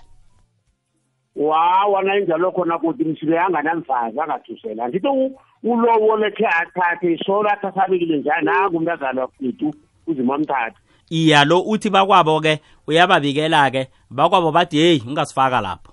Wawa 1.36 2.02
nayinjalo 2.02 2.52
khona 2.52 2.78
kuthi 2.78 3.04
msile 3.04 3.38
anganamfazi 3.40 4.20
angathusela. 4.20 4.88
Ndithi 4.88 5.06
u- 5.08 5.38
ulowole 5.62 6.30
khe 6.30 6.46
athathe 6.46 7.18
solo 7.26 7.48
athathabekile 7.50 8.18
njani? 8.18 8.44
Nangu 8.46 8.76
umntazana 8.76 9.28
wethu 9.40 9.74
uzima 10.06 10.38
mthatha 10.38 10.74
iya 11.12 11.44
lo 11.44 11.60
uthi 11.60 11.90
bakwabo-ke 11.92 12.60
uyababikela-ke 12.88 13.88
bakwabo 14.10 14.48
bathi 14.52 14.76
heyi 14.80 15.02
ungasifaka 15.06 15.60
lapho. 15.60 15.92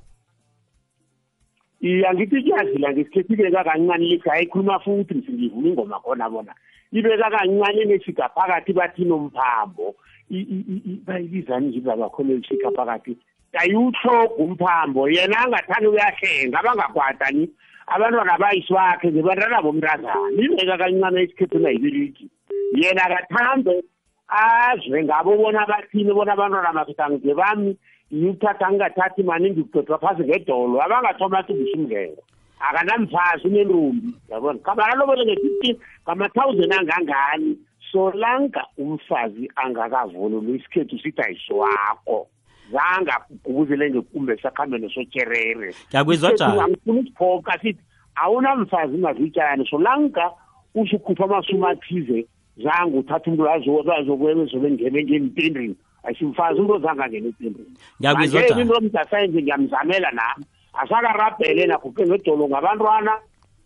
Iye 1.82 2.08
angithi 2.08 2.42
kuyazila 2.42 2.92
ngesikhethi 2.94 3.34
ibeka 3.34 3.64
kancane 3.64 4.06
lithi 4.06 4.30
ayikhuluma 4.30 4.80
futhi 4.80 5.14
msingivuma 5.14 5.68
ingoma 5.68 6.00
khona 6.00 6.30
bona. 6.30 6.54
Ibeka 6.92 7.30
kancane 7.32 7.86
nesiga 7.86 8.30
phakathi 8.36 8.74
bathi 8.74 9.06
nomphambo 9.06 9.96
I- 10.32 10.38
i- 10.56 10.66
i- 10.74 10.84
i- 10.92 11.02
bayibizani 11.06 11.68
nje 11.68 11.80
babakhona 11.82 12.34
elishika 12.34 12.72
phakathi 12.72 13.18
ayiwuhloga 13.54 14.36
umphambo 14.38 15.10
yena 15.10 15.40
angathani 15.40 15.88
uyahlenga 15.88 16.60
abangakwatani. 16.60 17.50
Abantwana 17.88 18.38
bayisi 18.38 18.74
bakhe 18.74 19.12
ngebantwana 19.12 19.62
bomntazana. 19.62 20.32
Ibeka 20.38 20.78
kancane 20.78 21.24
isikhethu 21.24 21.60
nayibeliki 21.60 22.30
yena 22.76 23.02
akathambe 23.06 23.84
azwe 24.30 25.04
ngabo 25.04 25.38
bona 25.38 25.66
bathini 25.66 26.14
bona 26.14 26.34
abantwana 26.34 26.74
mafitangize 26.74 27.34
bami. 27.34 27.78
Yikuthatha 28.12 28.72
ngingathathi 28.72 29.24
mani 29.24 29.52
ngikudodwa 29.52 29.98
phasi 30.00 30.24
ngedolo. 30.24 30.82
Abangathoma 30.82 31.40
athi 31.40 31.54
umngengo 31.54 32.24
akanamfazi 32.60 33.48
unentombi 33.48 34.14
yabona? 34.30 34.60
Kabana 34.60 34.96
lobole 34.96 35.26
nge-fifteen 35.26 35.78
ngama-thousand 36.06 36.74
angangani? 36.74 37.58
Solanka 37.92 38.66
umfazi 38.78 39.52
angakavunulwa 39.56 40.56
isikhethu 40.58 41.00
sithi 41.00 41.22
ayisiwakho 41.22 42.28
zange 42.72 43.12
agubuzele 43.12 43.90
ngekumbe 43.90 44.38
sakhambeni 44.38 44.90
sotyerere 44.90 45.74
Ngiyakuzwa 45.90 46.34
Jali. 46.34 46.60
angifuna 46.60 47.00
ukuphoka 47.00 47.60
sithi 47.62 47.82
awunamfazi 48.16 48.96
ungazitshani 48.96 49.68
solanka 49.68 50.32
usukhupha 50.76 51.24
amasumi 51.24 51.66
athize 51.66 52.26
zange 52.64 52.98
uthatha 52.98 53.32
umuntu 53.32 53.92
azokwebe 53.92 54.72
ngebe 54.72 55.04
ngempendrini 55.04 55.76
asimfazi 56.04 56.60
umuntu 56.60 56.74
ozange 56.74 57.04
angena 57.04 57.28
ecembeni 57.28 57.74
ngiyakuzwa 58.00 58.40
manje 58.40 58.50
Jali. 58.50 58.62
into 58.62 58.74
omdasayenze 58.78 59.42
ngiyamzamela 59.42 60.12
nami. 60.12 60.46
Asakarabhele 60.74 61.68
naguqe 61.68 62.06
ngedolo 62.08 62.48
ngabantwana. 62.48 63.14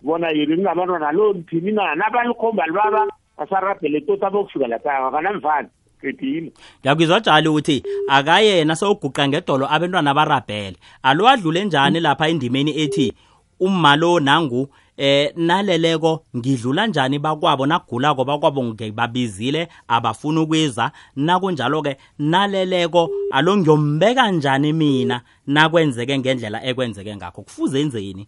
Bona 0.01 0.29
yini 0.29 0.57
ngabantwana 0.57 1.12
lo 1.12 1.33
mthini 1.33 1.71
na? 1.71 1.95
Nabalikhomba 1.95 2.67
libaba 2.67 3.07
asarabhele 3.38 4.01
tota 4.01 4.29
bokufika 4.29 4.67
lapha 4.67 5.07
akanamfana 5.07 5.69
qedile. 6.01 6.51
Ngiyakuzwa 6.81 7.19
jali 7.19 7.47
ukuthi 7.47 7.83
akayena 8.07 8.75
sewuguqa 8.75 9.27
ngedolo 9.27 9.65
abantwana 9.69 10.13
barabhele. 10.13 10.77
Alo 11.03 11.27
adlule 11.27 11.65
njani 11.65 12.00
lapha 12.00 12.27
endimeni 12.27 12.81
ethi 12.81 13.13
umalo 13.59 14.19
nangu 14.19 14.67
eh 14.97 15.31
naleleko 15.35 16.23
ngidlula 16.38 16.88
njani 16.88 17.19
bakwabo 17.19 17.65
nakugulako 17.65 18.25
bakwabo 18.25 18.63
ngibabizile 18.63 19.67
abafuna 19.88 20.41
ukwiza. 20.41 20.91
Nakunjalo 21.15 21.81
ke 21.81 21.97
naleleko 22.19 23.09
alo 23.31 23.57
ngiyombeka 23.57 24.31
njani 24.31 24.73
mina 24.73 25.21
nakwenzeke 25.47 26.17
ngendlela 26.19 26.63
ekwenzeke 26.65 27.15
ngakho? 27.15 27.41
Kufuze 27.41 27.81
enzeni? 27.81 28.27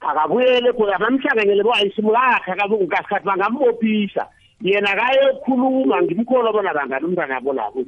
Akabuyele 0.00 0.72
kuya 0.72 0.98
bamhlanganyele 0.98 1.62
bowayisimulakhe 1.62 2.52
akasikhathi 2.52 3.26
bangambophisa 3.26 4.26
yena 4.60 4.94
kayekhuluma 4.96 6.02
ngimkholwa 6.02 6.52
bona 6.52 6.74
bangani 6.74 7.06
umntwana 7.06 7.34
yabo 7.34 7.52
labo 7.52 7.84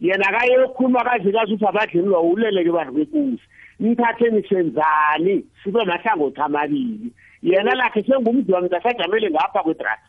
yena 0.00 0.32
kayekhuluma 0.32 1.04
kazi 1.04 1.32
kazi 1.32 1.52
ukuthi 1.52 1.66
abadleni 1.66 2.08
lo 2.08 2.22
uleleke 2.22 2.70
bantu 2.70 2.92
bekunzi 2.92 3.42
nithatheni 3.80 4.42
senzani 4.48 5.44
sibe 5.64 5.84
mahlangothi 5.84 6.40
amabili. 6.40 7.12
Yena 7.42 7.74
lakhe 7.74 8.02
sengumdiwa 8.02 8.60
mntu 8.60 8.76
asajamele 8.76 9.30
ngapha 9.30 9.62
kwedrata 9.62 10.02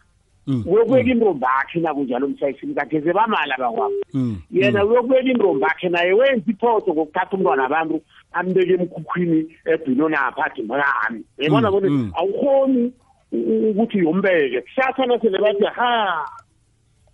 Mm, 0.48 0.64
uyokubeka 0.68 1.10
intombi 1.12 1.46
akhe 1.60 1.80
nakunjalo 1.80 2.28
mshayisini 2.28 2.74
kageze 2.74 3.14
bamala 3.14 3.56
bakwabo. 3.58 3.94
Mm, 4.14 4.38
yena 4.52 4.86
uyokubeka 4.86 5.22
intombi 5.32 5.66
akhe 5.66 5.90
naye 5.90 6.14
wenza 6.14 6.52
iphoto 6.52 6.94
ngokuthatha 6.94 7.38
umntwana 7.38 7.66
abantu 7.66 8.02
ambeke 8.34 8.74
emkhukhwini 8.74 9.46
ebhinoni 9.66 10.16
aphathi 10.16 10.62
mrami 10.64 11.24
yabona 11.38 11.72
Mm, 11.72 11.74
bona 11.74 11.90
mm. 11.90 12.12
awukhoni 12.16 12.94
u- 13.32 13.70
ukuthi 13.70 13.98
yombeke. 13.98 14.62
Kusathana 14.62 15.20
sele 15.20 15.38
bathi 15.40 15.66
ha 15.66 16.26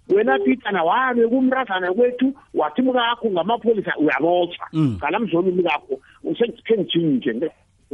wena 0.09 0.39
pitana 0.39 0.83
wabe 0.83 1.27
kumrazana 1.27 1.93
kwethu 1.93 2.33
wathi 2.53 2.81
mkakho 2.81 3.31
ngamapholisa 3.31 3.93
uyabotshwa 3.97 4.67
Mm. 4.73 4.95
ngalamzoni 4.97 5.51
mkakho 5.51 5.99
usekhe 6.23 6.77
ngijinje 6.77 7.51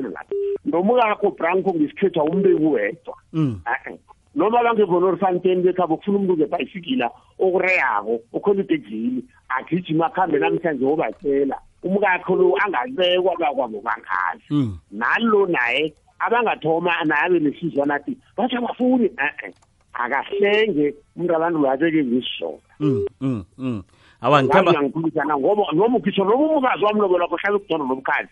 lapho 0.10 0.36
nomkakho 0.66 1.32
branko 1.32 1.74
ngesikhethu 1.74 2.20
awumbeki 2.20 2.64
wedwa 2.66 3.16
mm, 3.34 3.62
Eh-eh. 3.68 3.98
noma 4.36 4.64
bangevona 4.64 5.08
orifanteni 5.08 5.64
bekhabo 5.64 5.98
kufuna 5.98 6.18
umuntu 6.18 6.38
ngebhayisikila 6.38 7.12
okureyako 7.40 8.20
okhona 8.34 8.62
itekzini 8.62 9.24
agijima 9.50 10.06
akuhambe 10.06 10.40
namhlanje 10.40 10.86
obatshela. 10.86 11.58
Umkakho 11.84 12.36
lo 12.36 12.56
angabekwa 12.64 13.36
bakwabo 13.40 13.82
bangazi 13.82 14.48
mm. 14.50 14.78
nalo 14.92 15.46
naye 15.48 15.94
abangathoma 16.20 17.04
naye 17.06 17.26
abe 17.26 17.40
nesizwana 17.40 17.96
athi 17.96 18.18
bathi 18.38 18.56
abafuni. 18.56 19.06
E-e 19.06 19.54
akahlenge 19.94 20.96
umuntu 21.16 21.36
abantu 21.36 21.60
babeke 21.60 22.04
ngesizona 22.04 22.62
Mm, 22.80 23.06
mm, 23.22 23.44
mm. 23.58 23.84
awa 24.22 24.44
ngithemba 24.44 24.72
ngiyakhulumisana 24.74 25.38
ngoba 25.38 25.64
noma 25.74 25.98
ukhisho 25.98 26.24
noma 26.24 26.46
umukazi 26.46 26.84
wamlobo 26.84 27.18
lakho 27.18 27.38
hlala 27.38 27.58
ukudona 27.58 27.84
nomkhazi. 27.84 28.30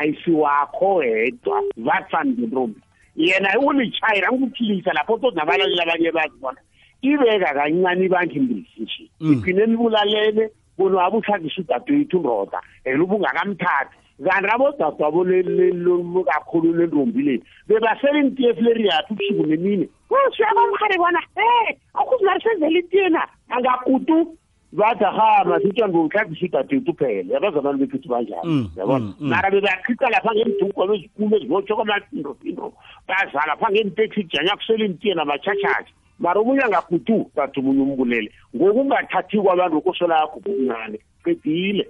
Ayisiwakho 0.00 0.94
wedwa 0.94 1.62
vatsani 1.76 2.32
ngentombi 2.32 2.80
yena 3.16 3.60
ulitshayira 3.60 4.32
ngikuphilisa 4.32 4.92
lapho 4.92 5.18
toti 5.18 5.36
nabalaleli 5.36 5.80
abanye 5.80 6.12
bazibona 6.12 6.60
ibeka 7.02 7.54
kancane 7.54 8.04
ibandla 8.04 8.36
imbizi 8.36 8.80
nje. 8.80 9.10
Mm. 9.20 9.32
igcine 9.32 9.66
nibulalele 9.66 10.50
bona 10.78 10.96
wabuthakisa 10.96 11.60
udadewethu 11.60 12.18
ndoda 12.18 12.60
and 12.84 13.00
ubungakamthathi. 13.02 13.96
Kanti 14.24 14.48
abodadewabo 14.48 16.24
kakhulu 16.24 16.72
lentombi 16.72 17.22
le 17.22 17.42
bebasela 17.68 18.18
intiyefu 18.18 18.62
leriyaphi 18.62 19.12
ubusuku 19.12 19.46
nemini. 19.46 19.88
Usiyabamhari 20.28 20.96
bona 20.98 21.20
e 21.36 21.76
akuzimarisezela 21.94 22.78
itiyena 22.78 23.28
angakutu 23.50 24.36
bathi 24.76 25.04
ha 25.04 25.44
masitshani 25.44 25.92
bokuhlagisa 25.92 26.46
udadewethu 26.46 26.92
phela 26.98 27.34
yabazi 27.34 27.58
abantu 27.58 27.78
bekhethu 27.78 28.08
banjani? 28.08 28.44
Mm, 28.44 28.68
yabona? 28.76 29.04
mm, 29.04 29.14
mm. 29.20 29.28
mara 29.28 29.50
bebachica 29.50 30.06
lapha 30.10 30.30
ngemduko 30.34 30.86
bezikulo 30.86 31.36
ezibotshwe 31.36 31.76
kwamaphindophindo 31.76 32.72
bazala 33.08 33.46
lapha 33.46 33.72
ngenteksi 33.72 34.22
kujanya 34.22 34.56
kusela 34.56 34.84
intiyena 34.84 35.24
batshatshatsha 35.24 35.92
mara 36.18 36.40
omunye 36.40 36.62
angagutu 36.62 37.30
bathi 37.36 37.60
omunye 37.60 37.82
umbulele. 37.82 38.30
Ngokungathathi 38.56 39.38
kwabantu 39.38 39.80
kosola 39.80 40.20
yakho 40.20 40.40
kuncane 40.40 40.98
qedile 41.24 41.88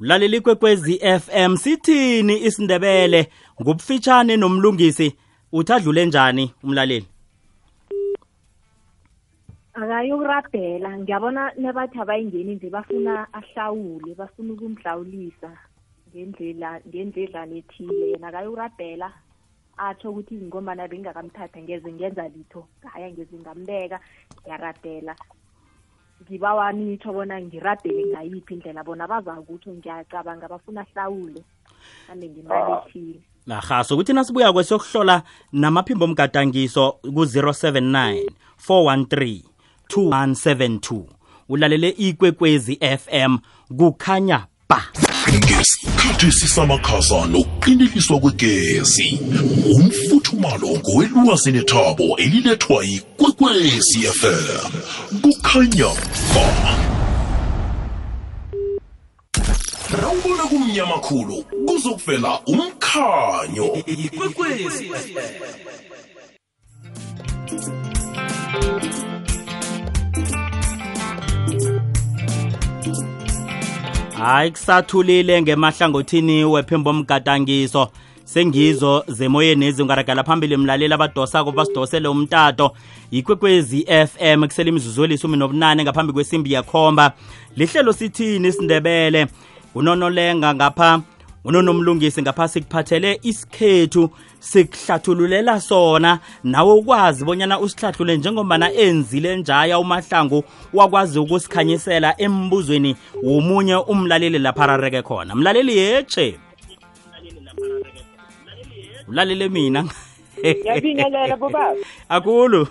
ulalela 0.00 0.36
ikwekwezi 0.36 0.98
FM 0.98 1.56
sithini 1.56 2.44
isindebele 2.46 3.26
ngubufitshane 3.62 4.36
nomlungisi 4.36 5.16
uthadlule 5.52 6.06
njani 6.06 6.50
umlaleli? 6.64 7.06
Akayokurabhela 9.74 10.98
ngiyabona 10.98 11.52
nebathi 11.58 11.98
abayingeni 12.00 12.54
nje 12.54 12.70
bafuna 12.70 13.26
ahlawule 13.32 14.14
bafuna 14.14 14.52
ukumhlawulisa 14.52 15.50
ngendlela 16.10 16.80
ngendledlana 16.88 17.54
ethile. 17.54 18.10
Yena 18.10 18.28
akayokurabhela 18.28 19.08
atsho 19.78 20.10
ukuthi 20.10 20.34
ngombana 20.34 20.88
bengingakamthatha 20.88 21.62
ngeze 21.62 21.92
ngenza 21.92 22.28
litho 22.28 22.66
ngaya 22.82 23.10
ngeze 23.10 23.36
ngambeka 23.38 24.00
ngiyarabhela. 24.42 25.14
Ngibawa 26.22 26.72
nitsho 26.72 27.12
bona 27.12 27.40
ngirabhele 27.40 28.10
ngayiphi 28.10 28.54
indlela 28.54 28.82
bona 28.84 29.06
bazakutsho 29.06 29.70
ngiyacabanga 29.70 30.48
bafuna 30.48 30.82
ahlawule 30.82 31.44
ande 32.10 32.26
ngemali 32.28 32.72
ethile. 32.72 33.20
Nahaso 33.46 33.94
ukuthi 33.94 34.12
nasibuya 34.12 34.52
kwesiyokuhlola 34.52 35.22
namaphimbo 35.52 36.04
omgadangiso 36.04 36.98
ku-079 37.06 38.26
413 38.58 39.49
2172 39.96 41.02
ulalele 41.48 41.88
ikwekwezi 41.88 42.78
FM 42.98 43.38
kukhanya 43.78 44.46
ba. 44.68 44.82
Ngesikhathi 45.34 46.32
sisamakhasa 46.32 47.26
nokuqindeliswa 47.26 48.20
kwegezi. 48.20 49.20
Umfuthumalo 49.74 50.68
ngowelwazi 50.68 51.52
nethabo 51.52 52.16
elilethwa 52.16 52.84
yikwekwezi 52.84 53.98
fm 54.02 54.70
kukhanya 55.22 55.88
ba. 56.34 56.76
Nawubona 60.02 60.42
kumnyama 60.42 60.98
khulu 60.98 61.44
kuzokuvela 61.66 62.40
umkhanyo. 62.46 63.82
Ikwekwezi 63.86 64.90
hayi 74.20 74.50
kusathulile 74.50 75.42
ngemahlangothini 75.42 76.44
wephimbo 76.44 76.90
omgadangiso 76.90 77.88
sengizo 78.24 79.04
zemoyeni 79.08 79.66
ezingaragala 79.66 80.24
phambili 80.24 80.56
mlaleli 80.56 80.94
abadosako 80.94 81.52
basidosele 81.52 82.08
umtato. 82.08 82.72
Yikwekwezi 83.10 83.86
FM 84.06 84.46
kusele 84.46 84.68
imizuzu 84.68 85.04
elisumi 85.04 85.36
nobunane 85.36 85.82
ngaphambi 85.84 86.12
kwesimbi 86.12 86.52
yakhomba. 86.52 87.12
Lihlelo 87.56 87.92
sithini 87.92 88.48
isindebele? 88.48 89.26
Unonolenga 89.74 90.54
ngapha 90.54 91.00
unonomlungisi 91.44 92.22
ngapha 92.22 92.48
sikuphathele 92.48 93.20
isikhethu. 93.22 94.10
Sikuhlathululela 94.40 95.60
sona 95.60 96.18
nawe 96.44 96.72
ukwazi 96.72 97.24
bonyana 97.24 97.60
usihlahlule 97.60 98.16
njengombana 98.16 98.72
enzile 98.72 99.36
njaya 99.36 99.78
umahlangu 99.78 100.44
wakwazi 100.72 101.18
ukusikhanyisela 101.18 102.14
embuzweni 102.20 102.96
womunye 103.22 103.76
umlaleli 103.76 104.38
lapha 104.38 104.64
arareke 104.64 105.02
khona 105.02 105.34
mlaleli 105.34 105.76
yeche 105.78 106.38
ulalele 109.08 109.48
mina 109.48 109.84
Ngiyabingelela 110.44 111.36
bobaba. 111.36 111.76
akulu 112.08 112.66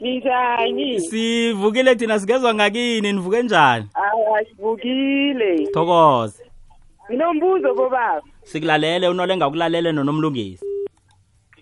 Ninjani? 0.00 1.00
sivukile 1.00 1.94
thina 1.94 2.20
sigezwa 2.20 2.54
ngakini 2.54 3.12
nivuke 3.12 3.42
njani 3.42 3.86
Hayi 3.94 4.46
sivukile. 4.56 5.66
thokoze 5.66 6.42
Nginombuzo 7.10 7.74
bobaba. 7.74 8.22
Sikulalele 8.46 9.08
unolenga 9.08 9.46
ukulalele 9.48 9.92
nonomlungisi. 9.92 10.64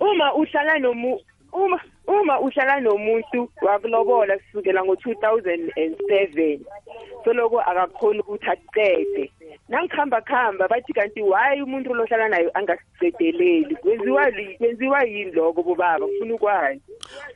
Uma 0.01 0.35
uhlala 0.35 0.79
nomu 0.79 1.20
uma 1.53 1.81
uma 2.07 2.40
uhlala 2.40 2.81
nomuntu 2.81 3.49
wakulobola 3.62 4.38
kusukela 4.38 4.81
ngo2007 4.83 6.61
soloko 7.25 7.61
akakhona 7.61 8.20
ukuthi 8.20 8.47
aqede 8.51 9.33
nangikhamba 9.68 10.20
khamba 10.20 10.68
bathi 10.68 10.92
kanti 10.92 11.23
why 11.23 11.62
umuntu 11.62 11.94
lohlala 11.94 12.29
nayo 12.29 12.51
angasicedeleli 12.55 13.77
kwenziwa 13.77 14.31
li- 14.31 14.57
kwenziwa 14.59 15.03
yini 15.05 15.33
lokho 15.33 15.62
bobaba? 15.62 16.07
Ngifuna 16.07 16.35
ukwazi. 16.35 16.81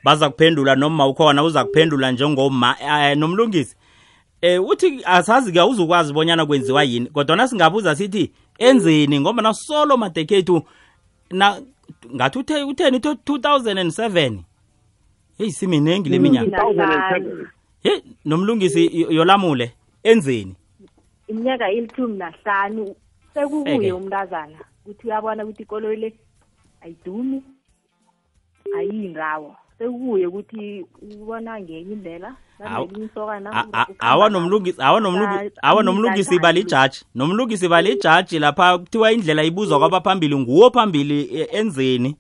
Baza 0.04 0.30
kuphendula 0.30 0.74
noma 0.74 1.06
ukhona 1.06 1.42
uza 1.44 1.64
kuphendula 1.64 2.10
njengoma 2.12 2.76
eh, 2.80 3.16
nomlungisi. 3.16 3.76
Eh 4.40 4.68
uthi 4.68 5.00
asazi 5.04 5.52
ke 5.52 5.62
uzukwazi 5.62 6.12
bonyana 6.12 6.46
kwenziwa 6.46 6.84
yini 6.84 7.06
kodwa 7.06 7.48
singabuza 7.48 7.96
sithi 7.96 8.32
enzeni 8.58 9.20
ngoba 9.20 9.42
nasolo 9.42 9.96
madekhethu 9.96 10.62
na 11.30 11.62
ngathi 12.14 12.38
uthe 12.38 12.62
utheni 12.62 12.98
2007 12.98 14.38
hey 15.38 15.50
siminengi 15.50 16.10
leminyaka 16.10 16.62
2007 16.62 17.46
hey 17.82 18.00
nomlungisi 18.24 19.06
yolamule 19.10 19.72
enzeni? 20.02 20.54
Iminyaka 21.28 21.70
ilithumi 21.70 22.18
nahlanu 22.18 22.94
sekukuye 23.34 23.92
umntazana 23.92 24.58
ukuthi 24.84 25.06
uyabona 25.06 25.44
ukuthi 25.44 25.62
ikoloyi 25.62 25.96
le 25.96 26.14
ayidumi 26.80 27.42
ayiyindawo. 28.76 29.56
Sekukuye 29.78 30.26
ukuthi 30.26 30.86
ubona 31.02 31.60
ngenye 31.60 31.92
indlela. 31.92 32.36
Awu. 32.64 32.86
nanelinye 32.86 33.06
isokana 33.06 33.50
A- 33.52 33.60
a- 33.60 33.62
ukhamba 33.66 33.94
awa 34.00 34.28
nalo. 34.30 34.40
nomlungisi 34.40 34.82
awa 34.82 35.00
nomlungisi 35.00 35.50
Ba- 35.54 35.62
awa 35.62 35.82
nomlungisi 35.82 36.30
imidlalo. 36.30 36.42
balijaji 36.42 37.04
nomlungisi 37.14 37.68
balijaji 37.68 38.38
lapha 38.38 38.78
kuthiwa 38.78 39.12
indlela 39.12 39.42
ibuzwa 39.44 39.78
kwabaphambili 39.78 40.36
nguwo 40.36 40.70
phambili 40.70 41.20
e- 41.40 41.48
enzeni? 41.52 42.16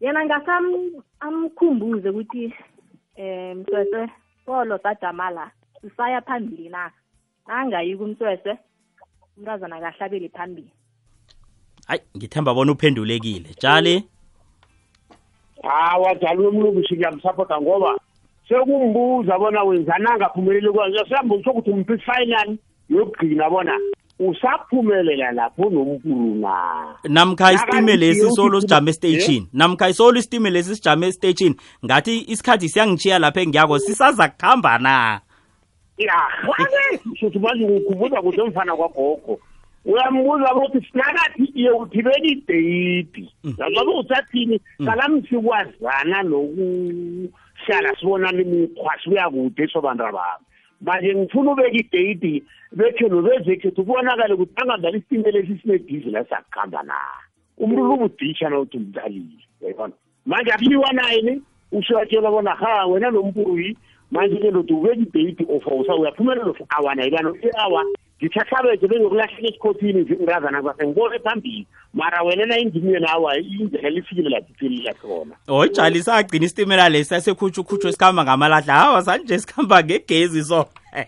Yena 0.00 0.24
ngasam 0.24 0.64
amkhumbuze 1.20 2.08
ukuthi 2.10 2.54
um 3.18 3.58
msweswe 3.60 4.10
polo 4.46 4.78
sajama 4.78 5.30
la 5.30 5.50
sisaya 5.80 6.20
phambili 6.22 6.68
na? 6.68 6.90
Nangayi 7.46 7.96
kumsweswe 7.96 8.58
umntazana 9.36 9.80
kahlabeli 9.80 10.28
phambili. 10.28 10.70
Hayi 11.86 12.00
ngithemba 12.16 12.54
bona 12.54 12.72
uphendulekile. 12.72 13.48
Tshali 13.54 14.04
hawa 15.68 16.14
jalo 16.14 16.48
umlungisi 16.48 16.94
ngiyamsapota 16.94 17.60
ngoba 17.60 17.98
sekumbuza 18.48 19.38
bona 19.38 19.62
wenzani 19.62 20.06
angaphumeleli 20.06 20.70
kwayo 20.70 21.04
siyambuza 21.08 21.50
ukuthi 21.50 21.70
umphi 21.70 21.92
ifinal 21.92 22.56
yokugcina 22.88 23.50
bona 23.50 23.78
usaphumelela 24.18 25.32
lapho 25.32 25.70
nompuru 25.70 26.34
na. 26.34 26.54
Namkha 27.04 27.52
isitime 27.52 27.96
lesi 27.96 28.20
Nakanti 28.20 28.36
solo 28.36 28.58
uthi- 28.58 28.60
sijame 28.60 28.90
estation 28.90 29.46
namkha 29.52 29.88
isolo 29.88 30.18
isitime 30.18 30.50
lesi 30.50 30.76
sijame 30.76 31.06
estation 31.06 31.54
ngathi 31.84 32.24
isikhathi 32.28 32.68
siyangichiya 32.68 33.18
lapha 33.18 33.40
engiyako 33.40 33.78
sisaza 33.78 34.28
kuhamba 34.28 34.78
na? 34.78 35.20
Ya 35.98 36.20
suthi 37.20 37.38
manje 37.38 37.66
ngikhubuza 37.68 38.22
kuhle 38.22 38.42
mfana 38.44 38.76
kwagogo. 38.76 39.40
Uyambuza 39.86 40.54
ukuthi 40.54 40.86
sinakathi 40.86 41.44
iye 41.54 41.70
uthibela 41.70 42.26
ideyiti 42.26 43.24
yazobe 43.58 43.92
usathini? 44.00 44.60
Kalamsikwazana 44.86 46.22
nokuhlala 46.22 47.90
sibonana 47.98 48.40
imikhwa 48.42 48.92
sibuya 49.02 49.30
kude 49.30 49.68
sobantu 49.68 50.02
ababo 50.06 50.44
manje 50.80 51.14
ngifuna 51.14 51.52
ubeka 51.52 51.78
ideyiti 51.78 52.42
bekhetho 52.72 53.22
bezekhetho 53.22 53.82
kubonakale 53.82 54.34
ukuthi 54.34 54.52
angadlala 54.60 54.96
isitimela 54.98 55.38
esi 55.38 55.58
sinedizi 55.62 56.10
la 56.10 56.24
sakuhamba 56.24 56.82
na 56.82 56.94
umuntu 57.58 57.92
ubudisha 57.94 58.50
na 58.50 58.58
uthi 58.58 58.76
umdlalile 58.76 59.40
yayibona 59.60 59.94
manje 60.26 60.52
akuliwa 60.52 60.92
naye 60.92 61.22
ne 61.22 61.40
usuyatshela 61.72 62.30
bona 62.30 62.54
ha 62.54 62.86
wena 62.86 63.10
nompuyi 63.10 63.76
manje 64.10 64.36
ke 64.36 64.50
ndoda 64.50 64.74
ubeka 64.74 65.00
ideyiti 65.00 65.46
ofosa 65.48 65.94
uyaphumelela 65.94 66.50
of 66.50 66.60
awana 66.68 67.06
ibano 67.06 67.36
i-awa 68.20 68.22
ngithahlabeze 68.22 68.88
bengokulahleka 68.88 69.48
esikhothini 69.48 70.06
ngazana 70.22 70.62
kwase 70.62 70.86
ngibone 70.86 71.18
phambili. 71.18 71.66
Mara 71.94 72.22
wena 72.22 72.46
na 72.46 72.58
indimiyeni 72.58 73.06
awa 73.06 73.38
indlela 73.38 73.90
lifikile 73.90 74.28
laphiphilila 74.30 74.94
khona. 74.94 75.36
Hoyi 75.46 75.70
jali 75.70 76.02
sagcina 76.02 76.44
isitimela 76.44 76.88
lesi 76.88 77.08
sasekhutshukhutshwe 77.10 77.92
sikhamba 77.92 78.24
ngamalahla 78.24 78.72
hawa 78.74 79.02
sanje 79.02 79.38
sikhamba 79.38 79.82
ngegezi 79.84 80.44
so. 80.44 80.66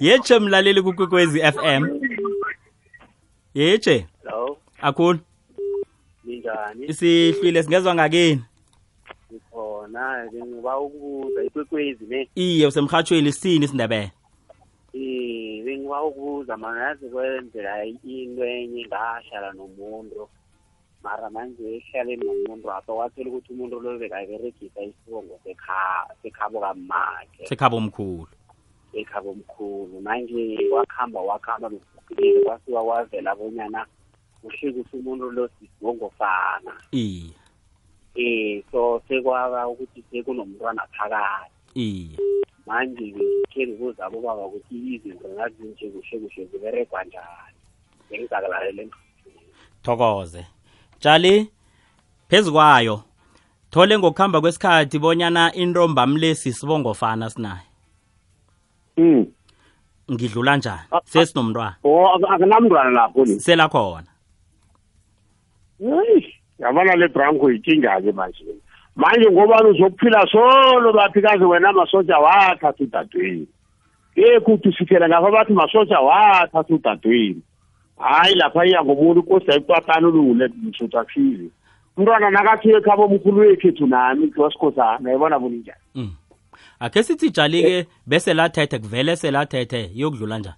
Yetshe 0.00 0.38
mlaleli 0.38 0.82
kukwekwezi 0.82 1.40
FM 1.40 1.86
yetshe 3.54 4.06
Hello, 4.24 4.58
akhulu. 4.82 5.18
Ninjani? 6.24 6.94
sihlwile 6.94 7.62
singezwa 7.62 7.94
ngakini? 7.94 8.42
Ngikhona 9.32 10.28
bengiba 10.32 10.78
ukubuza 10.78 11.44
ikwekwezi 11.44 12.04
ne. 12.08 12.28
iye 12.34 12.66
usemhathweni 12.66 13.32
sini 13.32 13.64
isindebele. 13.64 14.10
Bengiba 15.64 16.04
ukubuza 16.04 16.56
mana 16.56 16.80
yazi 16.80 17.08
kwenzela 17.08 17.84
into 17.84 18.44
enye 18.44 18.86
ngahlala 18.86 19.52
nomuntu. 19.52 20.28
Mara 21.02 21.30
manje 21.30 21.62
ehlale 21.76 22.16
nomuntu 22.16 22.72
apha 22.72 22.92
wathola 22.92 23.28
ukuthi 23.30 23.52
umuntu 23.52 23.80
lo 23.80 23.98
bekayiberegisa 23.98 24.80
isibongo 24.82 25.38
sekha 25.44 26.06
sekhabo 26.22 26.60
kamakhe 26.60 27.46
sekhaba 27.46 27.76
omkhulu 27.76 28.26
ekhabo 28.96 29.30
omkhulu 29.30 30.00
manje 30.00 30.56
wakhamba 30.72 31.20
wakhamba 31.20 31.68
nokufikile 31.68 32.40
kwasuka 32.44 32.82
kwavela 32.82 33.34
bonyana 33.36 33.86
uhlekisa 34.42 34.96
umuntu 34.96 35.30
lo 35.30 35.48
sisibongo 35.58 36.10
fana. 36.18 36.72
Iye. 36.92 37.30
Eh 38.14 38.64
so 38.72 39.02
sekwaba 39.08 39.68
ukuthi 39.68 40.02
sekunomntwana 40.10 40.82
phakathi. 40.96 41.52
Iye. 41.74 42.16
Manje 42.66 43.04
ngikhe 43.06 43.66
ngibuza 43.66 44.06
abobaba 44.06 44.46
ukuthi 44.46 44.74
izinto 44.94 45.28
ngazinje 45.28 45.86
kuhle 45.90 46.18
kuhle 46.18 46.44
ziberegwa 46.50 47.04
njani. 47.04 47.58
Bengizakulalele 48.10 48.88
thokoze. 49.82 50.46
Tshali 51.00 51.50
phezu 52.28 52.52
kwayo 52.52 53.02
thole 53.70 53.98
ngokuhamba 53.98 54.40
kwesikhathi 54.40 54.98
bonyana 54.98 55.52
intombamlesi 55.54 56.52
sibongofana 56.52 57.30
sinaye. 57.30 57.66
Um 58.96 59.26
ngidlula 60.12 60.56
njani? 60.56 60.88
Sesinomntwana. 61.04 61.76
o 61.84 62.06
akunamntwana 62.32 62.90
lapho 62.90 63.24
ni. 63.24 63.40
Selakhona. 63.40 64.06
Hey, 65.78 66.34
yabona 66.58 66.96
le 66.96 67.08
branco 67.08 67.50
ikinga-ke 67.50 68.12
manje. 68.12 68.44
Manje 68.96 69.30
ngobani 69.30 69.70
uzokuphila 69.70 70.26
solo 70.32 70.92
bathi 70.92 71.22
kaze 71.22 71.44
wena 71.44 71.72
masoja 71.72 72.18
wathatha 72.18 72.84
udadweni 72.84 73.48
yekuthi 74.16 74.72
siphela 74.72 75.08
ngapha 75.08 75.30
bathi 75.30 75.52
masoja 75.52 76.00
wathatha 76.00 76.74
udadweni 76.74 77.42
hayi 77.98 78.34
lapha 78.34 78.66
iya 78.66 78.84
ngomuntu 78.84 79.22
kosi 79.22 79.50
ayipatana 79.50 80.08
ulungule 80.08 80.50
msuthu 80.62 80.98
akusizi 80.98 81.50
umntwana 81.96 82.30
nakathi 82.30 82.70
ekhaba 82.70 83.02
omkhulu 83.04 83.40
wekhethu 83.40 83.86
nami 83.86 84.32
wasikhosana 84.36 85.10
yabona 85.10 85.38
buninjani 85.38 85.80
Mm. 85.94 86.10
akhe 86.80 87.02
sithi 87.02 87.30
jali-ke 87.30 87.86
bese 88.06 88.34
lathethe 88.34 88.78
kuvele 88.78 89.16
selathethe 89.16 89.90
yokudlula 89.94 90.38
njani? 90.38 90.56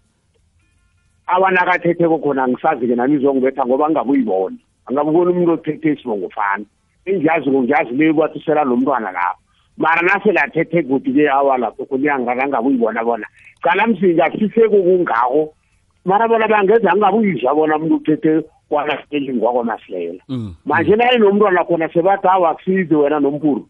Abanakathetheko 1.27 2.18
khona 2.18 2.44
angisazi-ke 2.44 2.94
nami 2.96 3.14
izongibetha 3.16 3.66
ngoba 3.66 3.90
ngingabuyibona 3.90 4.57
angabuboni 4.87 5.31
umuntu 5.31 5.53
othethe 5.53 5.92
isibongo 5.92 6.29
fana 7.09 7.16
engiyazi-ko 7.16 7.62
ngiyazi 7.62 7.94
le 7.97 8.12
kwathi 8.12 8.42
sela 8.44 8.64
nomntwana 8.64 9.12
lapho. 9.12 9.38
Mara 9.77 10.03
nasele 10.03 10.40
athethe 10.40 10.83
kuthi-ke 10.83 11.29
awa 11.31 11.59
lapho 11.59 11.85
kunyangangabuyibona 11.85 13.05
bona. 13.05 13.27
Cala 13.62 13.87
msinga 13.87 14.31
siseko 14.33 14.83
kungako 14.83 15.55
mara 16.05 16.29
bona 16.29 16.49
bangeza 16.49 16.90
angabuyizwa 16.92 17.55
bona 17.55 17.77
umuntu 17.77 17.97
uthethe 17.97 18.42
kwanaselini 18.68 19.40
kwakwamasilela 19.40 20.23
Mm. 20.29 20.55
manje 20.66 20.97
naye 20.97 21.18
nomntwana 21.18 21.64
khona 21.64 21.88
sebathi 21.88 22.29
awa 22.29 22.51
akusize 22.51 22.94
wena 22.94 23.21
nompuru 23.21 23.66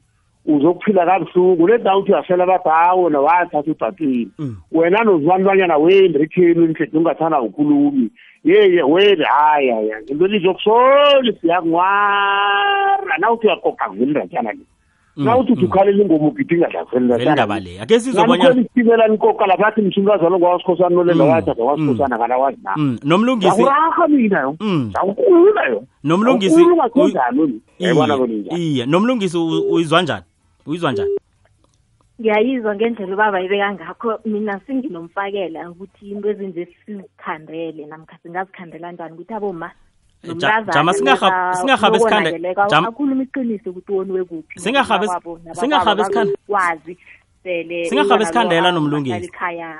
uzokuphila 0.46 1.06
kabuhlungu. 1.06 1.66
Leda 1.66 1.96
uthi 1.96 2.12
uyasela 2.12 2.46
bathi 2.46 2.68
hawo 2.68 3.10
nawathatha 3.10 3.70
udadweni 3.70 4.30
Mm. 4.38 4.56
wena 4.72 5.04
nozibantwanyana 5.04 5.76
wendrikheni 5.76 6.68
mthetho 6.68 6.98
ungathanda 6.98 7.40
ukhulumi 7.40 8.10
yeye 8.50 8.82
wele 8.82 9.24
hayi 9.24 9.68
hayi 9.70 9.90
hayi. 9.90 10.04
into 10.08 10.26
lizokusoli 10.26 11.32
siyakunwara 11.40 13.18
nawuthi 13.18 13.46
uyakoka 13.46 13.88
veli 13.88 14.10
ndatyana 14.10 14.52
le. 14.52 14.58
Mm, 15.16 15.24
nawuthi 15.24 15.52
uthi 15.52 15.62
mm. 15.62 15.68
ukhalela 15.70 16.02
ingoma 16.02 16.28
ugidinga 16.28 16.68
dlaveli 16.68 17.06
vele 17.12 17.32
ndaba 17.32 17.60
le. 17.60 17.80
Akhe 17.80 18.00
sizobonyana 18.00 18.48
nanikhona 18.48 18.60
isitimela 18.60 19.08
nikoka 19.08 19.46
lapha 19.46 19.66
athi 19.66 19.80
msumkazalo 19.82 20.38
ngawasikhosana 20.38 20.88
nolela 20.88 21.24
Mm, 21.24 21.30
wathatha 21.30 21.62
wasikhosana 21.62 22.18
kana 22.18 22.36
wazi 22.38 22.58
na. 22.64 22.72
Mm, 22.76 22.98
nomlungisi 23.04 23.62
ngakuraha 23.62 24.08
mina 24.08 24.40
yo. 24.40 24.56
Mm. 24.60 24.90
ngakukula 24.90 25.66
yo. 25.68 25.84
Nomlungisi 26.04 26.54
Awukhulu 26.54 26.74
ungakhonjani 26.74 27.40
wena? 27.40 27.52
Iye, 27.52 27.60
yayibona 27.78 28.16
kuninjani 28.18 28.62
iye. 28.66 28.86
Nomlungisi 28.86 29.38
u- 29.38 29.72
uyizwa 29.72 30.02
njani? 30.02 30.22
Uyizwa 30.66 30.92
njani? 30.92 31.10
Ngiyayizwa 32.20 32.74
ngendlela 32.74 33.14
ubaba 33.14 33.40
ibeka 33.40 33.74
ngakho 33.74 34.18
mina 34.24 34.60
singinomfakela 34.66 35.70
ukuthi 35.70 36.10
into 36.10 36.28
ezinje 36.30 36.66
sizikhandele 36.86 37.86
namkha 37.86 38.18
singazikhandela 38.22 38.92
njani 38.92 39.14
ukuthi 39.14 39.34
aboma 39.34 39.70
Ja- 40.24 40.62
jama 40.74 40.92
singarhab- 40.92 41.54
singarhabi 41.54 41.96
isikhande- 41.96 42.54
jama- 42.70 42.88
akhuluma 42.88 43.22
iqiniso 43.22 43.70
ukuthi 43.70 43.92
woniwe 43.92 44.24
kuphi 44.24 44.58
Singarhabi 44.60 45.04
is- 45.04 45.12
nakwabo, 45.12 45.38
nabababa 45.38 45.60
singarhabi 45.60 46.00
isikhande- 46.02 46.34
bakwazi 46.48 46.92
sele 47.42 47.84
Singarhabi 47.86 48.12
umntwana 48.12 48.22
isikhandela 48.24 48.68
lo 48.70 48.74
nomlungisi. 48.80 49.14
ahlala 49.14 49.26
ekhaya 49.30 49.70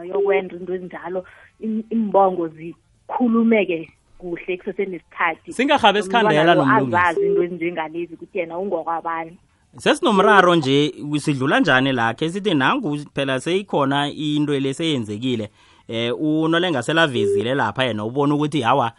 ayokwenza 0.00 0.56
into 0.56 0.72
ezinjalo. 0.74 1.20
Im- 1.60 1.84
imbongo 1.90 2.48
zikhulumeke 2.48 3.88
kuhle 4.18 4.56
kusesenesikhathi 4.58 5.52
singarhabi 5.52 5.98
isikhandela 6.00 6.40
Umntwana 6.40 6.54
lo 6.54 6.64
nomlungisi. 6.64 6.96
azazi 6.96 7.26
into 7.26 7.42
ezinjengalezi 7.44 8.14
ukuthi 8.16 8.38
yena 8.38 8.56
ungokwabani 8.58 9.36
sesinomraro 9.78 10.54
nje 10.54 10.94
sidlula 11.18 11.60
njani 11.60 11.92
lakhe 11.92 12.30
sithi 12.30 12.54
nangu 12.54 12.98
phela 13.14 13.40
seyikhona 13.40 14.10
into 14.10 14.60
leseyenzekile 14.60 15.50
eh 15.88 16.14
unolenga 16.20 16.82
selavezile 16.82 17.54
lapha 17.54 17.84
yena 17.84 18.04
ubona 18.04 18.34
ukuthi 18.34 18.60
hawa 18.60 18.92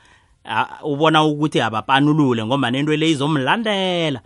ubona 0.83 1.23
ukuthi 1.23 1.61
abapanulule 1.61 2.45
ngoba 2.45 2.71
nento 2.71 2.95
le 2.95 3.11
izomlandela. 3.11 4.21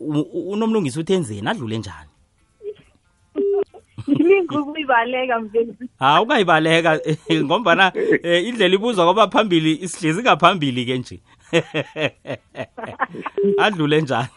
Unomlungisi 0.00 1.00
uthi 1.00 1.12
enzeni? 1.12 1.48
Adlule 1.48 1.78
njani? 1.78 2.10
Yimi 4.06 4.40
ukuyibaleka 4.40 5.40
mfethu. 5.40 5.74
ha 5.98 6.22
ukayibaleka 6.22 7.00
ngombana 7.32 7.92
eh, 8.22 8.46
indlela 8.46 8.74
ibuzwa 8.74 9.04
ngoba 9.04 9.28
phambili 9.28 9.72
isihlezi 9.82 10.22
ngaphambili 10.22 10.86
ke 10.86 10.98
nje. 10.98 11.20
Adlule 13.64 14.00
njani? 14.00 14.28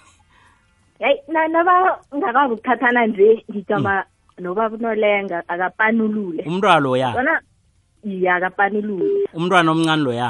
Na 1.28 1.48
naba 1.48 2.00
ngakwazi 2.16 2.54
ukuthathana 2.54 3.08
nje 3.08 3.44
ngijama 3.52 4.04
noba 4.40 4.70
unolenga 4.70 5.44
akapanulule. 5.48 6.44
umntwana 6.48 6.80
loya 6.80 7.12
Bona 7.16 7.40
iya 8.04 8.36
akapanulule. 8.36 9.28
umntwana 9.34 9.72
omncane 9.72 10.04
loya 10.04 10.30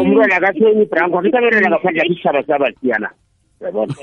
umntwana 0.00 0.36
akathenyi 0.36 0.82
ibranko 0.82 1.16
abantwana 1.20 1.68
ngaphandle 1.70 2.02
akisishaba 2.02 2.42
sabatiyana 2.46 3.08
yabona? 3.60 3.94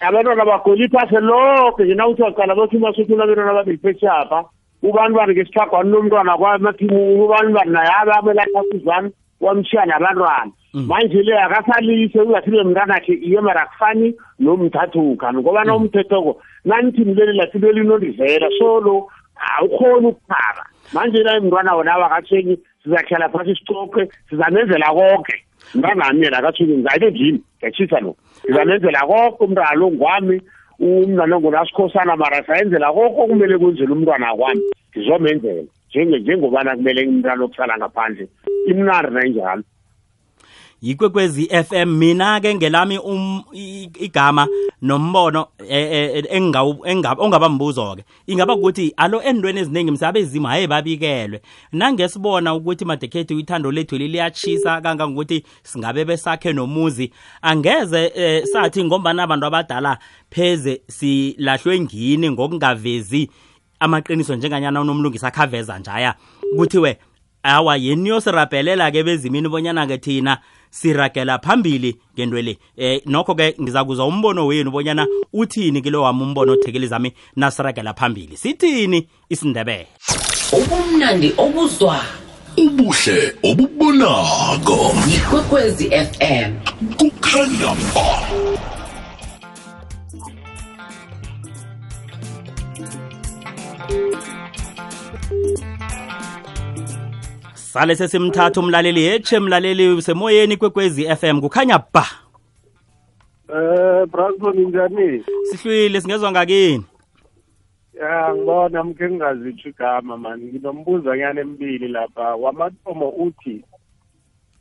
Abantwana 0.00 0.44
bagoli 0.44 0.84
iphase 0.84 1.20
lonke 1.20 1.84
nje 1.84 1.94
nawuthi 1.94 2.22
waqala 2.22 2.54
bathi 2.54 2.78
masuthu 2.78 3.14
abantwana 3.14 3.50
ababili 3.50 3.78
pheshapha 3.78 4.44
ubani 4.82 5.14
bani 5.14 5.32
ngesithagwani 5.34 5.90
nomntwana 5.90 6.34
kwamathimuni 6.38 7.20
ubani 7.22 7.52
bani 7.54 7.70
naye 7.70 7.90
abe 8.00 8.12
abelathakhuzwani 8.18 9.10
wamshiya 9.42 9.86
nabantwana 9.86 10.52
manje 10.72 11.22
le 11.22 11.38
akasalise 11.38 12.20
ungathile 12.20 12.64
mntanakhe 12.64 13.12
iye 13.12 13.40
mara 13.40 13.62
akufani 13.62 14.14
nomthathukani 14.38 15.38
ngoba 15.38 15.64
na 15.64 15.76
umthethoko 15.76 16.42
nanithini 16.64 17.14
leli 17.14 17.38
lathile 17.38 17.72
linolivela 17.72 18.48
so 18.58 18.80
lo 18.80 19.08
awukhoni 19.58 20.06
ukuphara 20.06 20.64
manje 20.92 21.22
la 21.22 21.40
mntwana 21.40 21.74
wona 21.74 21.98
wakatsheni 21.98 22.58
sizahlala 22.82 23.28
phasi 23.28 23.54
sicoke 23.54 24.08
sizamenzela 24.30 24.86
konke 24.86 25.44
mntanami 25.74 26.24
yena 26.24 26.38
akatsheni 26.38 26.76
ngayile 26.76 27.10
ndini 27.10 27.42
ngiyatshisa 27.58 28.00
lo. 28.00 28.16
Sizamenzela 28.42 29.00
konke 29.00 29.44
umntwana 29.44 29.74
lo 29.74 29.90
ngwami 29.90 30.42
umntwana 30.78 31.36
ongunasikhosana 31.36 32.16
mara 32.16 32.44
sayenzela 32.46 32.92
konke 32.92 33.20
okumele 33.20 33.58
kwenzela 33.58 33.92
umntwana 33.92 34.34
kwami 34.36 34.62
ngizomenzela 34.90 35.68
njenge 35.94 36.18
njengobana 36.18 36.76
kumele 36.76 37.06
umntwana 37.06 37.44
okusala 37.44 37.78
ngaphandle 37.78 38.28
imnandi 38.66 39.14
nayinjalo. 39.14 39.62
Yikwekwezi 40.82 41.46
FM 41.64 41.86
mina 41.98 42.40
ke 42.40 42.54
ngelami 42.54 42.98
um 42.98 43.42
igama 44.00 44.48
nombono 44.82 45.46
eh, 45.68 45.92
eh, 45.92 46.24
engingawu- 46.30 46.82
enga- 46.86 47.14
ongaba 47.18 47.48
mbuzo 47.48 47.96
ke 47.96 48.04
ingaba 48.26 48.54
ukuthi 48.54 48.94
alo 48.96 49.22
endweni 49.22 49.60
eziningi 49.60 49.90
msabezimo 49.90 50.48
haye 50.48 50.66
babikelwe. 50.66 51.40
Nangesibona 51.72 52.54
ukuthi 52.54 52.84
madekhethi 52.84 53.38
ithando 53.38 53.70
lethu 53.72 53.98
liyachisa 53.98 54.80
kangangokuthi 54.80 55.44
singabe 55.62 56.04
besakhe 56.04 56.52
nomuzi 56.52 57.12
angeze 57.42 58.12
sathi 58.46 58.84
ngombana 58.84 59.22
abantu 59.22 59.46
abadala 59.46 59.98
pheze 60.30 60.82
silahlwe 60.88 61.80
ngini 61.80 62.30
ngokungavezi 62.30 63.30
amaqiniso 63.82 64.34
njenganyana 64.36 64.80
unomlungisi 64.80 65.26
akhaveza 65.26 65.78
njaya 65.78 66.14
kuthiwe 66.56 66.98
awa 67.42 67.76
yeni 67.76 68.02
niyosirabhelela 68.02 68.90
ke 68.90 69.02
bezimini 69.02 69.48
bonyana 69.48 69.86
ke 69.86 69.98
thina 69.98 70.38
siragela 70.70 71.38
phambili 71.38 71.96
ngento 72.14 72.42
le? 72.42 72.58
Eh 72.76 73.02
nokho 73.06 73.34
ke 73.34 73.54
ngiza 73.60 73.84
kuzwa 73.84 74.06
umbono 74.06 74.46
wenu 74.46 74.70
bonyana 74.70 75.06
uthini 75.32 75.82
kilo 75.82 76.02
wami 76.02 76.22
umbono 76.22 76.52
othekeli 76.52 76.86
zami 76.86 77.12
nasiragela 77.36 77.94
phambili. 77.94 78.36
Sithini 78.36 79.08
isindebele? 79.28 79.86
Ubumnandi 80.52 81.34
obuzwa. 81.36 82.00
Ubuhle 82.56 83.34
obubonako 83.42 84.94
ikwekwezi 85.08 85.90
fm 85.90 86.52
kukhanya 86.96 87.74
ba 87.94 88.41
sale 97.72 97.96
sesimthatha 97.96 98.60
umlaleli 98.60 99.02
yetshe 99.02 99.40
mlaleli 99.40 100.02
semoyeni 100.02 100.56
kwekwezi 100.56 101.04
FM 101.16 101.40
kukhanya 101.40 101.78
ba. 101.94 102.04
Eh 103.48 104.06
Brasman 104.06 104.58
njani? 104.58 105.24
sihlwile 105.44 106.00
singezwa 106.00 106.32
ngakini? 106.32 106.84
Ya 108.00 108.34
ngibona 108.34 108.84
mke 108.84 109.08
ngingazitsho 109.08 109.68
igama 109.68 110.16
mani 110.16 110.44
nginombuzo 110.44 111.16
nyana 111.16 111.40
emibili 111.40 111.88
lapha. 111.88 112.34
Wamathomo 112.34 113.08
uthi 113.08 113.64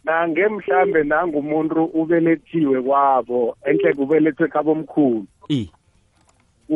nange 0.03 0.47
mhlambe 0.47 1.03
nangumuntu 1.03 1.83
ubelethiwe 1.83 2.81
kwabo 2.81 3.57
enhle 3.65 3.93
kubelethwe 3.93 4.47
kabomkhulu 4.47 5.25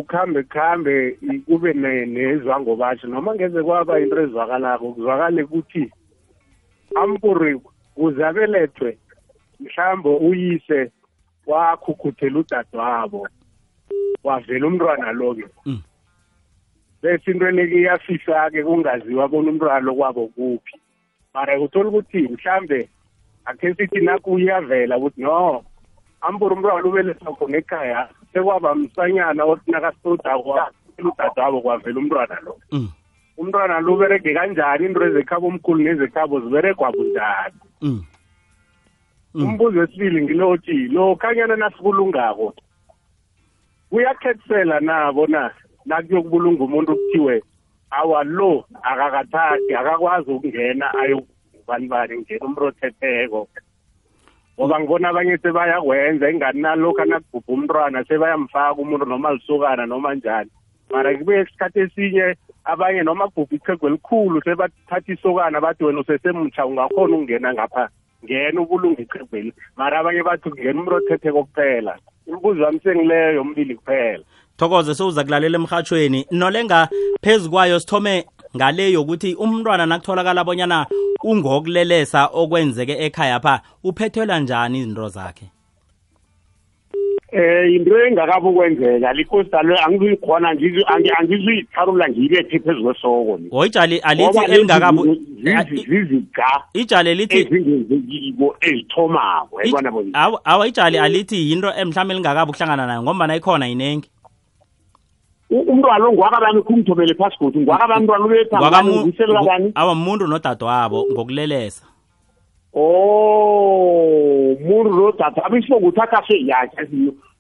khambe 0.03 1.17
i- 1.21 1.39
kube 1.39 1.73
ne- 1.73 2.05
nezwango 2.05 2.75
basho 2.75 3.07
noma 3.07 3.35
ngeze 3.35 3.63
kwaba 3.63 3.99
into 3.99 4.21
ezwakalako 4.21 4.91
kuzwakale 4.93 5.43
ukuthi 5.43 5.91
ampuri 6.95 7.59
kuzabelethwe 7.95 8.97
mhlambe 9.59 10.09
uyise 10.09 10.91
wakhukhuthela 11.47 12.39
udadewabo 12.39 13.27
wavela 14.23 14.67
umntwana 14.67 15.11
lo-ke 15.11 15.45
Mm. 15.65 15.81
bese 17.01 17.31
into 17.31 17.47
eneke 17.47 17.75
iyafisa-ke 17.81 18.63
kungaziwa 18.63 19.27
bona 19.27 19.49
umntwana 19.51 19.79
lo 19.79 19.95
kwabo 19.95 20.27
kuphi 20.27 20.75
mara 21.33 21.59
uthola 21.59 21.89
ukuthi 21.89 22.21
mhlambe 22.27 22.89
akhe 23.45 23.73
sithi 23.73 23.99
naku 24.01 24.33
uyavela 24.33 24.97
ukuthi 24.97 25.21
no 25.21 25.63
ampuri 26.21 26.55
umntwana 26.55 26.83
ubelethwa 26.89 27.35
khona 27.35 27.57
ekhaya 27.57 28.09
sekwaba 28.35 28.75
msanyana 28.75 29.43
othi 29.45 29.71
nakasitodako 29.71 30.59
udadewabo 30.99 31.61
kwavela 31.61 31.99
umntwana 31.99 32.35
lo 32.43 32.57
Mm. 32.71 32.89
umntwana 33.37 33.79
lo 33.79 33.93
uberege 33.93 34.33
kanjani 34.33 34.85
into 34.85 35.03
ezekhabo 35.07 35.47
omkhulu 35.47 35.83
nezekhabo 35.83 36.39
ziberegwa 36.39 36.91
bunjani 36.91 37.55
Mm. 37.81 38.03
Mm. 39.33 39.43
umbuzo 39.43 39.79
wesibili 39.79 40.21
ngilothi 40.23 40.87
lo 40.91 41.15
khanyana 41.15 41.55
nasibulungako 41.55 42.53
kuyakhethesela 43.89 44.79
nabo 44.79 45.27
na 45.27 45.51
nakuyokubulunga 45.85 46.63
umuntu 46.63 46.95
kuthiwe 46.95 47.43
awa 47.91 48.23
lo 48.23 48.65
akakathathi 48.83 49.75
akakwazi 49.75 50.31
ukungena 50.31 50.93
ayobani 50.93 51.87
bani 51.87 52.17
ngena 52.19 52.45
umuntu 52.45 52.63
othetheko 52.65 53.47
ngoba 54.59 54.79
ngibona 54.79 55.09
abanye 55.09 55.37
sebayakwenza 55.37 56.29
ingani 56.31 56.61
nalokhu 56.61 57.01
anakubhubha 57.01 57.53
umntwana 57.53 58.03
sebayamfaka 58.07 58.81
umuntu 58.81 59.05
noma 59.05 59.33
lisokana 59.33 59.85
noma 59.85 60.15
njani. 60.15 60.49
Mara 60.91 61.17
kubuye 61.17 61.41
isikhathi 61.41 61.79
esinye 61.79 62.35
abanye 62.63 63.03
noma 63.03 63.27
kubhubha 63.27 63.55
ichego 63.55 63.87
elikhulu 63.87 64.41
sebathatha 64.41 65.11
isokana 65.13 65.61
bathi 65.61 65.83
wena 65.83 65.99
usesemutsha 65.99 66.65
ungakhona 66.65 67.15
ukungena 67.15 67.53
ngapha 67.53 67.89
ngena 68.23 68.61
ubulunga 68.61 69.01
ichegweli 69.01 69.53
mara 69.75 69.99
abanye 69.99 70.23
bathi 70.23 70.49
kungena 70.49 70.79
umuntu 70.81 70.95
othetheko 70.95 71.43
kuphela 71.43 71.97
imbuzo 72.27 72.63
wami 72.63 72.79
sengileyo 72.79 73.33
yombili 73.33 73.75
kuphela. 73.75 74.23
Thokoze 74.57 74.95
sowuza 74.95 75.23
kulalela 75.23 75.57
emhathweni 75.57 76.25
nolenga 76.31 76.87
phezu 77.21 77.49
kwayo 77.51 77.79
sithome 77.79 78.25
ngale 78.55 78.91
yokuthi 78.91 79.35
umntwana 79.35 79.85
nakutholakala 79.85 80.43
bonyana 80.43 80.85
ungokulelesa 81.23 82.25
okwenzeke 82.33 82.95
ekhaya 83.05 83.39
pha 83.39 83.61
uphethelwa 83.83 84.39
njani 84.39 84.79
izinto 84.79 85.07
zakhe? 85.09 85.45
Eh 87.31 87.73
into 87.75 87.97
engakabi 88.07 88.47
ukwenzeka 88.47 89.13
likosalo 89.13 89.75
angizuyikhona 89.85 90.49
angizuyitharula 91.19 92.09
ngiyibethe 92.09 92.59
phezu 92.59 92.83
kwesoko 92.83 93.37
le. 93.37 93.47
Oyitshali 93.51 93.97
alithi 93.99 94.29
Ngoba 94.39 94.45
elingakabu 94.47 95.05
lezi 95.05 95.75
zizi- 95.75 95.85
ziziga 95.89 96.45
ijali 96.73 97.15
lithi 97.15 97.37
ezingenzekiko 97.39 98.55
ezithomako 98.61 99.61
yabona 99.63 99.91
bona? 99.91 100.09
awa 100.13 100.45
awa, 100.45 100.67
ijali 100.67 100.97
alithi 100.97 101.49
yinto 101.51 101.73
emhlawumbe 101.77 102.13
elingakabi 102.13 102.49
ukuhlangana 102.51 102.87
nayo 102.87 103.03
ngombana 103.03 103.35
ikhona 103.35 103.67
inengi 103.67 104.09
U- 104.09 104.14
umntwana 105.49 105.97
lo 105.97 106.11
ngwakabani 106.13 106.61
khungithomele 106.61 107.13
phasi 107.15 107.37
godi 107.39 107.59
ngwakabantwana 107.59 108.25
Ngwakamu- 108.25 109.01
ubethausele 109.03 109.71
awa 109.75 109.95
muntu 109.95 110.27
nodadewabo 110.27 111.05
ngokulelesa. 111.11 111.85
Oh 113.15 114.55
muntu 114.61 114.89
lo 114.97 115.11
dada 115.11 115.43
abisibongo 115.45 115.87
uthatha 115.87 116.23
seyakhe 116.27 116.87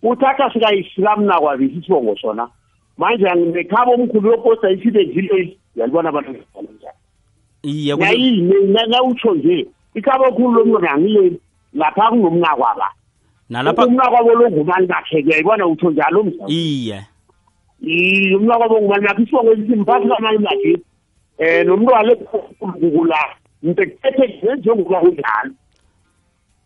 uthatha 0.03 0.49
sikayislamu 0.53 1.25
nakwabisi 1.25 1.77
isibongo 1.79 2.15
sona. 2.17 2.47
Manje 2.97 3.25
nekhaba 3.35 3.91
omkhulu 3.91 4.31
yoposta 4.31 4.69
isibe 4.71 5.05
ngileli 5.07 5.57
yalibona 5.75 6.09
abantu 6.09 6.31
njani 6.31 6.67
iye 7.63 7.95
kule- 7.95 8.05
nayini 8.07 8.53
nawutsho 8.87 9.33
nje 9.35 9.67
ikhaba 9.95 10.27
okhulu 10.27 10.51
lomntwana 10.51 10.91
angileli. 10.91 11.39
Lapha 11.73 12.09
kunomnakwaba 12.09 12.87
nalapha 13.49 13.85
umnakwabo 13.85 14.33
lo 14.33 14.49
ngumani 14.51 14.87
bakhe 14.87 15.23
kuyayibona 15.23 15.67
utho 15.67 15.91
njalo 15.91 16.23
mzala 16.23 16.47
iye 16.47 16.63
iye. 16.85 16.99
Umnakwabo 17.85 18.81
ngumani 18.81 19.05
bakhe 19.07 19.23
isibongo 19.23 19.51
esithi 19.53 19.75
mphathi 19.75 20.07
kamani 20.07 20.37
bakhe 20.37 20.73
um 21.39 21.67
nomntwana 21.67 22.07
lekukula 22.07 23.19
ntekuthethe 23.63 24.55
njengoba 24.57 24.99
kunjalo. 24.99 25.53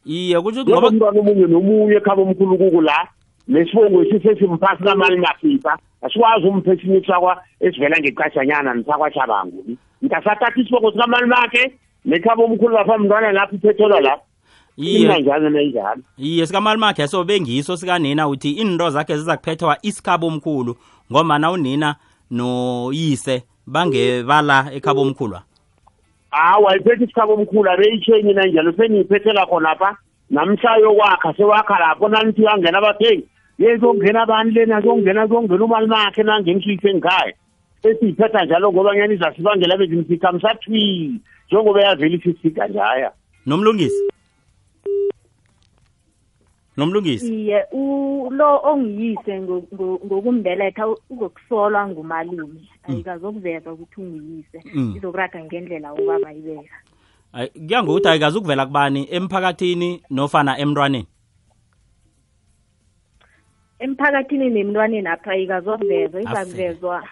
Iye 0.05 0.41
kutsho 0.41 0.61
ukuthi 0.61 0.71
ngoba 0.71 0.91
ngoba 0.91 1.09
umntwana 1.11 1.19
omunye 1.19 1.47
nomunye 1.47 1.95
ekhaba 1.97 2.21
omkhulu 2.21 2.57
kukula 2.57 3.07
nesibongo 3.47 4.05
sisesimphathi 4.05 4.83
kamani 4.83 5.17
mafifa 5.17 5.77
asikwazi 6.01 6.47
umphesinye 6.47 7.03
sakwa 7.07 7.43
esivela 7.59 7.99
ngecashanyana 7.99 8.73
nisakwachabangu 8.73 9.77
ntasathatha 10.01 10.61
isibongo 10.61 10.91
sikamani 10.91 11.27
bakhe 11.27 11.73
nekhaba 12.05 12.43
omkhulu 12.43 12.75
lapha 12.75 12.97
mntwana 12.97 13.31
lapho 13.31 13.55
iphethelwa 13.55 14.01
lapho 14.01 14.23
iye. 14.77 14.99
Inanjalo 14.99 15.49
nenjalo 15.49 16.01
iye 16.17 16.45
sikamalumakhe 16.45 17.07
so 17.07 17.23
bengiso 17.23 17.77
sikanina 17.77 18.27
uthi 18.27 18.51
into 18.51 18.89
zakhe 18.89 19.17
ziza 19.17 19.37
kuphethwa 19.37 19.77
isikhabo 19.81 20.27
omkhulu. 20.27 20.75
Ngomana 21.11 21.51
unina 21.51 21.95
noyise 22.31 23.43
bangebala 23.67 24.73
ekhabo 24.73 25.01
omkhulwa 25.01 25.43
hawa 26.31 26.77
iphethe 26.77 27.03
isikhabo 27.03 27.33
omkhulu 27.33 27.69
abeyitshenyi 27.71 28.33
nanjalo 28.33 28.71
seniyiphethela 28.73 29.45
khonapha. 29.45 29.97
Namhlayo 30.29 30.93
kwakha 30.93 31.33
sewakha 31.33 31.79
lapho 31.79 32.07
nanithi 32.07 32.47
angena 32.47 32.77
abathengi 32.77 33.25
yezongena 33.57 34.21
abantu 34.21 34.53
lena? 34.53 34.81
Zongena 34.81 35.27
zongena 35.27 35.65
umali 35.65 35.87
makhe 35.87 36.23
nangenisuyise 36.23 36.93
ngikhaya 36.93 37.33
esiyiphetha 37.83 38.45
njalo 38.45 38.71
ngoba 38.71 38.95
nyani 38.95 39.13
izasibangela 39.13 39.77
bezimsika 39.77 40.31
msathwi 40.31 41.21
njengoba 41.47 41.81
yavela 41.81 42.15
isisika 42.15 42.67
njaya. 42.67 43.11
Nomlungisi 43.45 44.03
nomlungisi? 46.79 47.27
Iye 47.43 47.65
lo 48.31 48.49
ongiyise 48.63 49.41
ngo- 49.41 49.67
ngo- 49.73 49.99
ngokumbeletha 50.05 50.87
uzokusolwa 51.09 51.87
ngumalume. 51.87 52.61
Ayikazokuveza 52.83 53.71
ukuthi 53.73 54.01
ungiyise. 54.01 54.59
Mm. 54.73 54.93
izokuraga 54.97 55.43
ngendlela 55.43 55.93
ubaba 55.93 56.33
ibeka 56.33 56.77
Ay, 57.33 57.47
kuya 57.47 57.83
ngokuthi 57.83 58.07
ayikazi 58.07 58.37
ukuvela 58.37 58.65
kubani 58.65 59.07
emphakathini 59.11 60.01
nofana 60.09 60.57
emntwaneni? 60.57 61.07
Emphakathini 63.79 64.49
nemntwaneni 64.49 65.07
apha 65.07 65.31
ayikazokuvezwa 65.31 66.21
izakuvezwa 66.21 67.03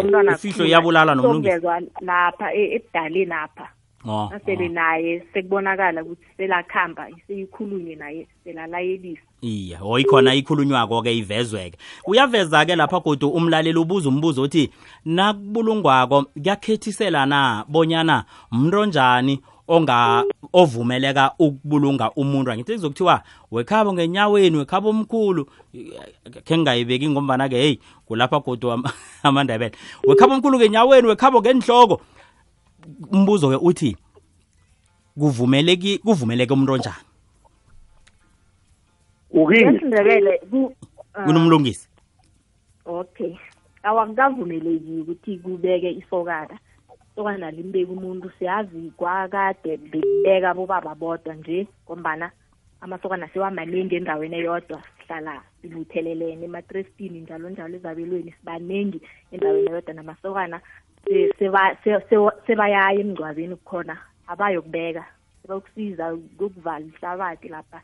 umntwana 0.00 0.38
iyabulala 0.66 1.14
nomlungisi. 1.14 1.66
lapha 2.00 2.52
e- 2.54 2.74
ebudaleni 2.76 3.32
apha 3.32 3.68
oh, 4.08 4.28
nasele 4.32 4.68
naye 4.68 5.22
sekubonakala 5.32 6.02
ukuthi 6.02 6.26
selakhamba 6.36 7.06
seyikhulunywe 7.26 7.94
naye 7.94 8.26
selalayelisa 8.44 9.28
iya 9.42 9.78
o 9.82 9.98
ikhona 9.98 10.34
ikhulunywako-ke 10.34 11.16
ivezweke. 11.16 11.78
Uyaveza-ke 12.06 12.76
lapha 12.76 13.00
godu 13.00 13.28
umlaleli 13.28 13.78
ubuza 13.78 14.08
umbuzo 14.08 14.42
uthi 14.42 14.70
nakubulungwako 15.04 16.22
kuyakhethisela 16.22 17.26
na 17.26 17.64
bonyana 17.68 18.24
mntu 18.52 18.78
onjani 18.80 19.40
onga 19.68 20.24
ovumeleka 20.52 21.32
ukubulunga 21.38 22.10
umuntu? 22.10 22.50
Angithi 22.50 22.72
kuzokuthiwa 22.72 23.22
wekhabo 23.50 23.92
ngenyaweni 23.92 24.56
wekhabo 24.56 24.88
omkhulu. 24.90 25.46
Khe 26.44 26.58
ngingayibeki 26.58 27.08
ngombana-ke 27.08 27.56
heyi 27.56 27.80
kulapha 28.06 28.40
godu 28.40 28.82
amandebela 29.22 29.76
wekhabo 30.04 30.34
omkhulu 30.34 30.58
ngenyaweni 30.58 31.08
wekhabo 31.08 31.40
ngenhloko 31.40 32.00
umbuzo-ke 33.12 33.56
uthi 33.62 33.96
kuvumeleki 35.18 35.98
kuvumeleke 35.98 36.52
umuntu 36.52 36.72
onjani? 36.72 37.04
Ukini? 39.30 39.64
Ngesindebele 39.72 40.38
ku- 40.50 40.74
ah, 41.14 41.24
kunomlungisi 41.24 41.88
okay. 42.84 43.36
Awakavumeleki 43.82 45.00
ukuthi 45.00 45.38
kubeke 45.38 45.90
isokana. 45.90 46.58
Isokana 47.12 47.50
limbeki 47.50 47.92
umuntu 47.92 48.30
siyazi 48.38 48.92
kwakade 48.96 49.76
bekubeka 49.76 50.54
bobaba 50.54 50.94
bodwa 50.94 51.34
nje 51.34 51.66
ngombana 51.84 52.30
amasokana 52.80 53.28
sewamaningi 53.28 53.94
endaweni 53.96 54.36
eyodwa 54.36 54.82
sihlala 54.98 55.42
sibuthelelene 55.62 56.44
ematrestini 56.44 57.20
njalo 57.20 57.50
njalo 57.50 57.76
ezabelweni 57.76 58.32
sibaningi 58.40 59.00
endaweni 59.32 59.68
eyodwa 59.70 59.94
namasokana. 59.94 60.60
Se- 61.04 61.32
seba- 61.38 61.76
se- 61.84 62.00
se- 62.08 62.36
sebayaya 62.46 63.00
emngcwabeni 63.00 63.56
kukhona 63.56 63.96
abayokubeka. 64.28 65.04
Sebakusiza 65.42 66.16
kokuvala 66.38 66.84
ihlabathi 66.86 67.48
lapha 67.48 67.80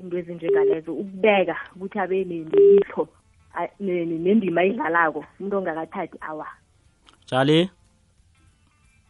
into 0.00 0.18
ezinjengalezo 0.18 0.92
ukubeka 0.92 1.56
ukuthi 1.76 1.98
abe 1.98 2.24
ne- 2.24 2.46
nelihlo 2.52 3.08
a- 3.54 3.70
ne- 3.80 4.04
ne- 4.06 4.18
nendima 4.18 4.60
ayidlalako 4.60 5.24
umuntu 5.40 5.56
ongakathathi 5.58 6.18
awa. 6.20 6.46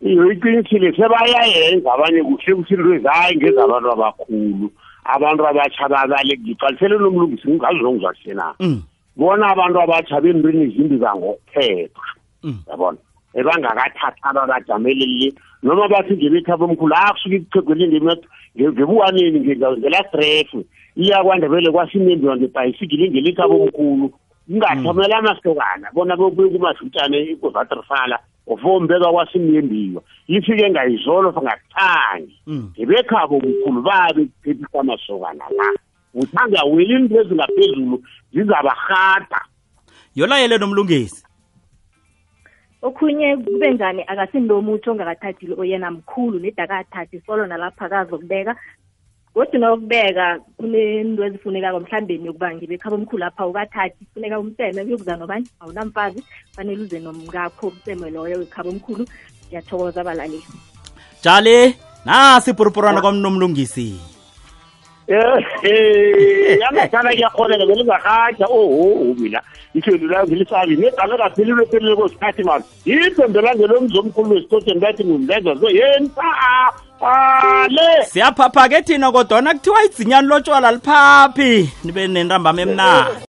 Iyo 0.01 0.33
iqinisile 0.33 0.93
sebayayenza 0.97 1.93
abanye 1.93 2.23
kuhle 2.23 2.55
kuthi 2.55 2.75
into 2.75 2.95
ezayi 2.95 3.37
ngezabantu 3.37 3.89
abakhulu 3.93 4.71
abantu 5.05 5.43
abatsha 5.47 5.89
babale 5.89 6.39
ngiqalisele 6.39 6.99
nomlungisi 6.99 7.49
ngingazongizwakuhle 7.49 8.35
na? 8.35 8.55
Mm. 8.61 8.83
bona 9.17 9.47
abantu 9.51 9.81
abatsha 9.81 10.21
bentweni 10.21 10.65
izimbi 10.71 10.97
zangokuphepha 10.99 12.07
Mm. 12.43 12.59
yabona? 12.71 12.99
Ebangakathathi 13.35 14.21
ababajamelele 14.23 15.33
noma 15.63 15.89
bathi 15.89 16.15
ngebekhaba 16.17 16.65
omkhulu 16.65 16.95
akusuke 16.95 17.37
ikuchegwele 17.37 18.01
ngebuwaneni 18.59 19.41
ngelastref 19.41 20.51
iyakwandebele 20.97 21.71
kwasimembiwa 21.71 22.37
ngebhayisikile 22.37 23.11
ngelikhaba 23.11 23.55
omkhulu 23.55 24.13
kungathomela 24.49 25.19
amasokana 25.19 25.91
bona 25.95 26.17
bobuye 26.17 26.49
kumashutshane 26.51 27.23
ikuvatrifala 27.23 28.19
ofombeka 28.47 29.13
kwasimyembiwa 29.13 30.03
ifike 30.27 30.71
ngayizolo 30.71 31.33
ngakuthangi 31.33 32.37
Mm. 32.47 32.73
ngebekhabo 32.79 33.37
omkhulu 33.37 33.83
babe 33.83 34.25
kuphethisa 34.27 34.81
amasokana 34.81 35.45
la. 35.57 35.69
Uthanda 36.15 36.63
weli 36.65 36.95
into 36.95 37.21
ezingaphezulu 37.21 38.03
zizabarhada. 38.33 39.41
Yolayele 40.15 40.59
nomlungisi. 40.59 41.25
Okhunye 42.83 43.37
kube 43.37 43.71
njani 43.71 44.03
akasinto 44.07 44.59
omutsho 44.59 44.91
ongakathathile 44.93 45.55
oyena 45.59 45.91
mkhulu 45.91 46.39
nedakathathi 46.39 47.21
solo 47.27 47.47
nalapha 47.47 47.85
akazokubeka 47.87 48.57
kodwa 49.35 49.59
nokubeka 49.59 50.41
kunento 50.57 51.25
ezifunekako 51.25 51.81
mhlawumbe 51.81 52.15
yokuba 52.27 52.55
ngibekhaba 52.55 52.97
omkhulu 52.97 53.25
apha 53.25 53.47
ukathathi 53.47 54.05
kufuneka 54.05 54.41
umseme 54.41 54.85
kuyokuza 54.85 55.17
nobani? 55.17 55.47
Awunamfazi 55.61 56.25
fanele 56.57 56.83
uze 56.83 56.99
nomkakho 57.01 57.69
umseme 57.69 58.11
loyo 58.11 58.39
wekhaba 58.39 58.71
omkhulu. 58.71 59.07
Ngiyathokoza 59.47 60.01
abalaleli 60.01 60.43
tshali 61.23 61.75
nasi 62.05 62.51
ipurupurwana 62.51 63.01
kwamnomlungisi 63.01 64.08
Eh, 65.09 66.59
yangahlala 66.61 67.11
kuyakholeka 67.11 67.67
vele 67.67 67.83
ungarhatsha 67.83 68.47
oho 68.47 69.15
mina 69.19 69.41
iphendula 69.75 70.25
ngilisabi 70.25 70.77
negama 70.77 71.17
kaphelile 71.17 71.67
phelile 71.67 71.97
kwesikhathi 71.97 72.43
mani? 72.45 72.65
Iphendula 72.85 73.55
ngelomzomkhulu 73.55 74.35
wesitotsheni 74.35 74.81
bathi 74.81 75.05
ngimlenza 75.05 75.55
zo. 75.55 75.71
Yeni 75.71 76.11
ale! 77.01 78.05
Siyaphapha 78.05 78.69
ke 78.69 78.83
thina 78.83 79.13
kodwana 79.13 79.55
kuthiwa 79.55 79.85
idzinyani 79.85 80.29
lotshwala 80.29 80.73
liphaphi 80.73 81.71
nibe 81.85 82.09
nentambama 82.09 82.63
emnandi. 82.63 83.25